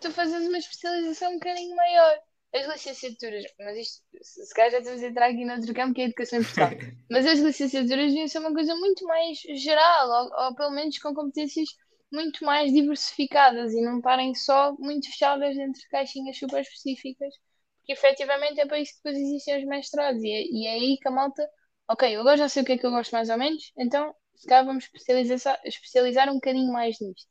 tu 0.00 0.10
fazes 0.10 0.46
uma 0.46 0.58
especialização 0.58 1.32
um 1.32 1.34
bocadinho 1.34 1.76
maior 1.76 2.18
as 2.56 2.66
licenciaturas, 2.66 3.44
mas 3.58 3.76
isto, 3.78 4.02
se 4.22 4.54
calhar 4.54 4.72
já 4.72 4.78
estamos 4.78 5.02
a 5.02 5.06
entrar 5.06 5.26
aqui 5.26 5.44
noutro 5.44 5.74
campo 5.74 5.94
que 5.94 6.00
é 6.00 6.04
a 6.04 6.06
educação 6.08 6.38
em 6.40 6.42
Portugal, 6.42 6.70
mas 7.10 7.26
as 7.26 7.38
licenciaturas 7.38 8.06
deviam 8.06 8.28
ser 8.28 8.38
uma 8.38 8.52
coisa 8.52 8.74
muito 8.74 9.04
mais 9.06 9.38
geral, 9.38 10.08
ou, 10.08 10.44
ou, 10.44 10.54
pelo 10.54 10.70
menos 10.70 10.98
com 10.98 11.14
competências 11.14 11.68
muito 12.12 12.44
mais 12.44 12.72
diversificadas 12.72 13.72
e 13.72 13.80
não 13.80 14.00
parem 14.00 14.34
só 14.34 14.74
muito 14.78 15.06
fechadas 15.06 15.56
dentro 15.56 15.80
de 15.80 15.88
caixinhas 15.88 16.38
super 16.38 16.60
específicas, 16.60 17.34
porque 17.78 17.92
efetivamente 17.92 18.60
é 18.60 18.66
para 18.66 18.78
isso 18.78 18.92
que 18.92 19.00
depois 19.04 19.22
existem 19.22 19.58
os 19.58 19.64
mestrados, 19.66 20.22
e 20.22 20.30
é, 20.30 20.42
e 20.46 20.66
é 20.66 20.72
aí 20.72 20.98
que 21.00 21.08
a 21.08 21.10
malta, 21.10 21.48
ok, 21.88 22.14
eu 22.14 22.20
agora 22.20 22.36
já 22.36 22.48
sei 22.48 22.62
o 22.62 22.66
que 22.66 22.72
é 22.72 22.78
que 22.78 22.86
eu 22.86 22.90
gosto 22.90 23.12
mais 23.12 23.28
ou 23.28 23.38
menos, 23.38 23.72
então 23.78 24.14
se 24.36 24.46
calhar 24.46 24.64
vamos 24.64 24.84
especializar, 24.84 25.60
especializar 25.64 26.28
um 26.30 26.34
bocadinho 26.34 26.72
mais 26.72 26.96
nisto. 27.00 27.28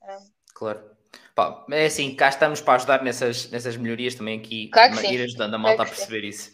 Claro. 0.00 1.01
Pá, 1.34 1.64
é 1.70 1.86
assim, 1.86 2.14
cá 2.14 2.28
estamos 2.28 2.60
para 2.60 2.74
ajudar 2.74 3.02
nessas, 3.02 3.50
nessas 3.50 3.76
melhorias 3.76 4.14
também 4.14 4.38
aqui, 4.38 4.68
claro 4.68 4.94
ir 5.06 5.22
ajudando 5.22 5.54
a 5.54 5.58
malta 5.58 5.76
claro 5.76 5.90
a 5.90 5.94
perceber 5.94 6.24
isso. 6.24 6.52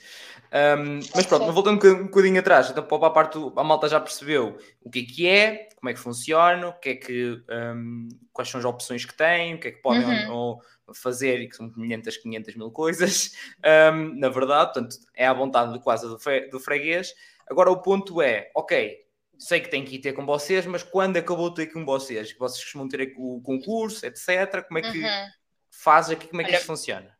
Um, 0.50 1.00
mas 1.14 1.26
pronto, 1.26 1.52
voltando 1.52 1.86
um 1.86 2.04
bocadinho 2.04 2.40
atrás, 2.40 2.70
então 2.70 2.82
para 2.82 3.06
a 3.06 3.10
parte 3.10 3.38
a 3.54 3.64
malta 3.64 3.86
já 3.86 4.00
percebeu 4.00 4.56
o 4.80 4.88
que 4.88 5.00
é 5.00 5.02
que 5.02 5.28
é, 5.28 5.68
como 5.76 5.90
é 5.90 5.92
que 5.92 6.00
funciona, 6.00 6.68
o 6.68 6.72
que 6.72 6.88
é 6.90 6.94
que, 6.94 7.42
um, 7.50 8.08
quais 8.32 8.48
são 8.48 8.58
as 8.58 8.64
opções 8.64 9.04
que 9.04 9.14
têm, 9.14 9.56
o 9.56 9.60
que 9.60 9.68
é 9.68 9.72
que 9.72 9.82
podem 9.82 10.04
uhum. 10.04 10.32
ou, 10.32 10.62
ou 10.86 10.94
fazer, 10.94 11.40
e 11.40 11.48
que 11.48 11.56
são 11.56 11.70
500, 11.70 12.16
500 12.16 12.56
mil 12.56 12.70
coisas, 12.70 13.34
na 14.16 14.28
verdade, 14.30 14.72
portanto, 14.72 14.96
é 15.14 15.26
à 15.26 15.34
vontade 15.34 15.72
de 15.72 15.80
quase 15.80 16.06
do, 16.06 16.16
do 16.50 16.60
freguês. 16.60 17.12
Agora 17.46 17.70
o 17.70 17.82
ponto 17.82 18.22
é, 18.22 18.50
ok, 18.54 19.07
sei 19.38 19.60
que 19.60 19.70
tem 19.70 19.84
que 19.84 19.94
ir 19.94 20.00
ter 20.00 20.12
com 20.12 20.26
vocês, 20.26 20.66
mas 20.66 20.82
quando 20.82 21.16
acabou 21.16 21.48
de 21.50 21.56
ter 21.56 21.66
com 21.72 21.84
vocês? 21.84 22.36
Vocês 22.36 22.64
costumam 22.64 22.88
ter 22.88 23.14
o 23.16 23.40
concurso, 23.40 24.04
etc. 24.04 24.66
Como 24.66 24.78
é 24.78 24.82
que 24.82 24.98
uhum. 24.98 25.26
faz 25.70 26.10
aqui? 26.10 26.26
Como 26.26 26.42
é 26.42 26.44
que 26.44 26.50
Olha, 26.50 26.58
isso 26.58 26.66
funciona? 26.66 27.16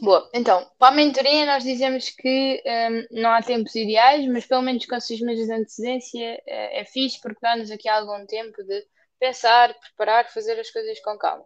Boa, 0.00 0.28
então, 0.34 0.70
para 0.78 0.92
a 0.92 0.96
mentoria 0.96 1.46
nós 1.46 1.62
dizemos 1.62 2.10
que 2.10 2.62
um, 2.66 3.20
não 3.22 3.30
há 3.30 3.42
tempos 3.42 3.74
ideais, 3.74 4.26
mas 4.26 4.46
pelo 4.46 4.62
menos 4.62 4.84
com 4.84 4.98
seis 5.00 5.20
meses 5.20 5.46
de 5.46 5.52
antecedência 5.52 6.42
é, 6.46 6.80
é 6.80 6.84
fixe 6.84 7.20
porque 7.20 7.40
dá-nos 7.40 7.70
aqui 7.70 7.88
algum 7.88 8.26
tempo 8.26 8.62
de 8.64 8.86
pensar, 9.18 9.74
preparar, 9.78 10.30
fazer 10.30 10.58
as 10.58 10.70
coisas 10.70 11.00
com 11.00 11.16
calma. 11.18 11.44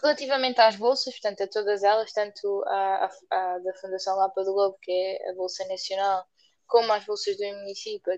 Relativamente 0.00 0.60
às 0.60 0.76
bolsas, 0.76 1.14
portanto, 1.14 1.42
a 1.42 1.48
todas 1.48 1.82
elas, 1.82 2.12
tanto 2.12 2.64
a, 2.66 3.04
a, 3.04 3.36
a 3.36 3.58
da 3.58 3.74
Fundação 3.74 4.16
Lapa 4.16 4.44
do 4.44 4.52
Globo, 4.52 4.78
que 4.80 4.92
é 4.92 5.30
a 5.30 5.34
Bolsa 5.34 5.66
Nacional, 5.66 6.24
como 6.66 6.92
as 6.92 7.04
bolsas 7.04 7.36
do 7.36 7.44
município, 7.44 8.12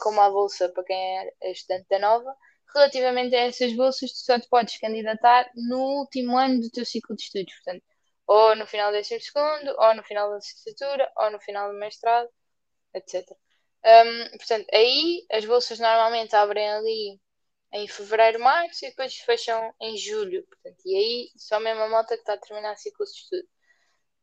como 0.00 0.20
a 0.20 0.30
bolsa 0.30 0.68
para 0.70 0.84
quem 0.84 1.18
é 1.42 1.50
estudante 1.50 1.86
da 1.88 1.98
nova. 1.98 2.34
Relativamente 2.74 3.34
a 3.34 3.40
essas 3.40 3.72
bolsas, 3.74 4.12
tu 4.12 4.18
só 4.18 4.38
te 4.40 4.48
podes 4.48 4.78
candidatar 4.78 5.50
no 5.54 5.78
último 6.00 6.36
ano 6.36 6.60
do 6.60 6.70
teu 6.70 6.84
ciclo 6.84 7.16
de 7.16 7.22
estudos, 7.22 7.54
portanto, 7.54 7.84
ou 8.26 8.56
no 8.56 8.66
final 8.66 8.92
do 8.92 9.04
segundo, 9.04 9.74
ou 9.78 9.94
no 9.94 10.02
final 10.02 10.30
da 10.30 10.36
licenciatura, 10.36 11.10
ou 11.16 11.30
no 11.30 11.40
final 11.40 11.72
do 11.72 11.78
mestrado, 11.78 12.28
etc. 12.94 13.24
Um, 13.84 14.38
portanto, 14.38 14.66
aí 14.72 15.24
as 15.30 15.44
bolsas 15.44 15.78
normalmente 15.78 16.34
abrem 16.34 16.68
ali 16.70 17.20
em 17.72 17.86
fevereiro, 17.88 18.40
março 18.40 18.84
e 18.84 18.90
depois 18.90 19.16
fecham 19.16 19.74
em 19.80 19.96
julho. 19.96 20.44
Portanto, 20.46 20.78
e 20.84 20.96
aí 20.96 21.30
só 21.36 21.60
mesmo 21.60 21.82
a 21.82 21.88
malta 21.88 22.14
que 22.16 22.22
está 22.22 22.34
a 22.34 22.38
terminar 22.38 22.76
ciclo 22.76 23.04
de 23.06 23.12
estudo. 23.12 23.48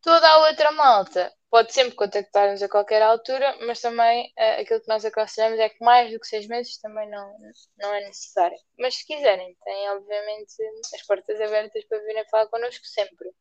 Toda 0.03 0.27
a 0.27 0.49
outra 0.49 0.69
malta 0.73 1.33
pode 1.49 1.73
sempre 1.73 1.95
contactar-nos 1.95 2.61
a 2.61 2.67
qualquer 2.67 3.01
altura, 3.01 3.57
mas 3.65 3.79
também 3.79 4.25
uh, 4.37 4.61
aquilo 4.61 4.81
que 4.81 4.87
nós 4.89 5.05
aconselhamos 5.05 5.57
é 5.59 5.69
que 5.69 5.83
mais 5.83 6.11
do 6.11 6.19
que 6.19 6.27
seis 6.27 6.45
meses 6.45 6.77
também 6.77 7.09
não, 7.09 7.33
não 7.77 7.93
é 7.93 8.01
necessário. 8.01 8.57
Mas 8.77 8.95
se 8.95 9.07
quiserem, 9.07 9.55
têm 9.63 9.89
obviamente 9.91 10.55
as 10.93 11.01
portas 11.03 11.39
abertas 11.39 11.85
para 11.85 11.99
virem 11.99 12.25
falar 12.29 12.47
connosco 12.47 12.85
sempre. 12.85 13.31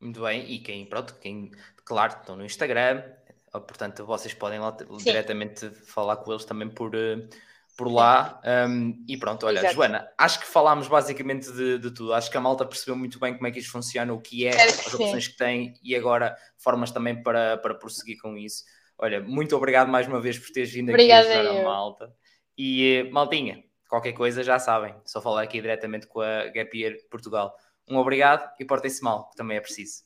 Muito 0.00 0.20
bem, 0.20 0.50
e 0.50 0.58
quem, 0.58 0.84
pronto, 0.84 1.14
quem, 1.20 1.52
claro, 1.84 2.18
estão 2.18 2.34
no 2.34 2.44
Instagram, 2.44 3.04
portanto, 3.52 4.04
vocês 4.04 4.34
podem 4.34 4.58
lá 4.58 4.76
Sim. 4.76 4.96
diretamente 4.96 5.70
falar 5.70 6.16
com 6.16 6.32
eles 6.32 6.44
também 6.44 6.68
por, 6.68 6.92
eh, 6.94 7.28
por 7.76 7.90
lá. 7.90 8.40
Um, 8.68 9.04
e 9.08 9.16
pronto, 9.16 9.46
olha, 9.46 9.58
Exato. 9.58 9.74
Joana, 9.74 10.08
acho 10.16 10.40
que 10.40 10.46
falámos 10.46 10.88
basicamente 10.88 11.50
de, 11.52 11.78
de, 11.78 11.90
tudo. 11.90 12.14
Acho 12.14 12.30
que 12.30 12.36
a 12.36 12.40
malta 12.40 12.64
percebeu 12.64 12.96
muito 12.96 13.18
bem 13.18 13.34
como 13.34 13.46
é 13.46 13.50
que 13.50 13.58
isto 13.58 13.72
funciona, 13.72 14.12
o 14.12 14.20
que 14.20 14.46
é, 14.46 14.50
as 14.50 14.94
opções 14.94 15.28
que 15.28 15.36
tem 15.36 15.74
e 15.82 15.94
agora 15.94 16.36
formas 16.58 16.90
também 16.90 17.22
para, 17.22 17.58
para 17.58 17.74
prosseguir 17.74 18.20
com 18.20 18.36
isso. 18.36 18.64
Olha, 18.98 19.20
muito 19.20 19.56
obrigado 19.56 19.88
mais 19.88 20.06
uma 20.06 20.20
vez 20.20 20.38
por 20.38 20.50
teres 20.52 20.72
vindo 20.72 20.90
Obrigada 20.90 21.28
aqui 21.28 21.38
ajudar 21.38 21.60
a 21.60 21.64
malta. 21.64 22.12
E 22.56 23.08
maltinha, 23.12 23.64
qualquer 23.88 24.12
coisa 24.12 24.44
já 24.44 24.58
sabem, 24.58 24.94
só 25.04 25.20
falar 25.20 25.42
aqui 25.42 25.60
diretamente 25.60 26.06
com 26.06 26.20
a 26.20 26.46
Gap 26.46 26.78
Year 26.78 26.94
Portugal. 27.10 27.54
Um 27.88 27.96
obrigado 27.96 28.48
e 28.58 28.64
portem-se 28.64 29.02
mal, 29.02 29.28
que 29.30 29.36
também 29.36 29.56
é 29.56 29.60
preciso. 29.60 30.04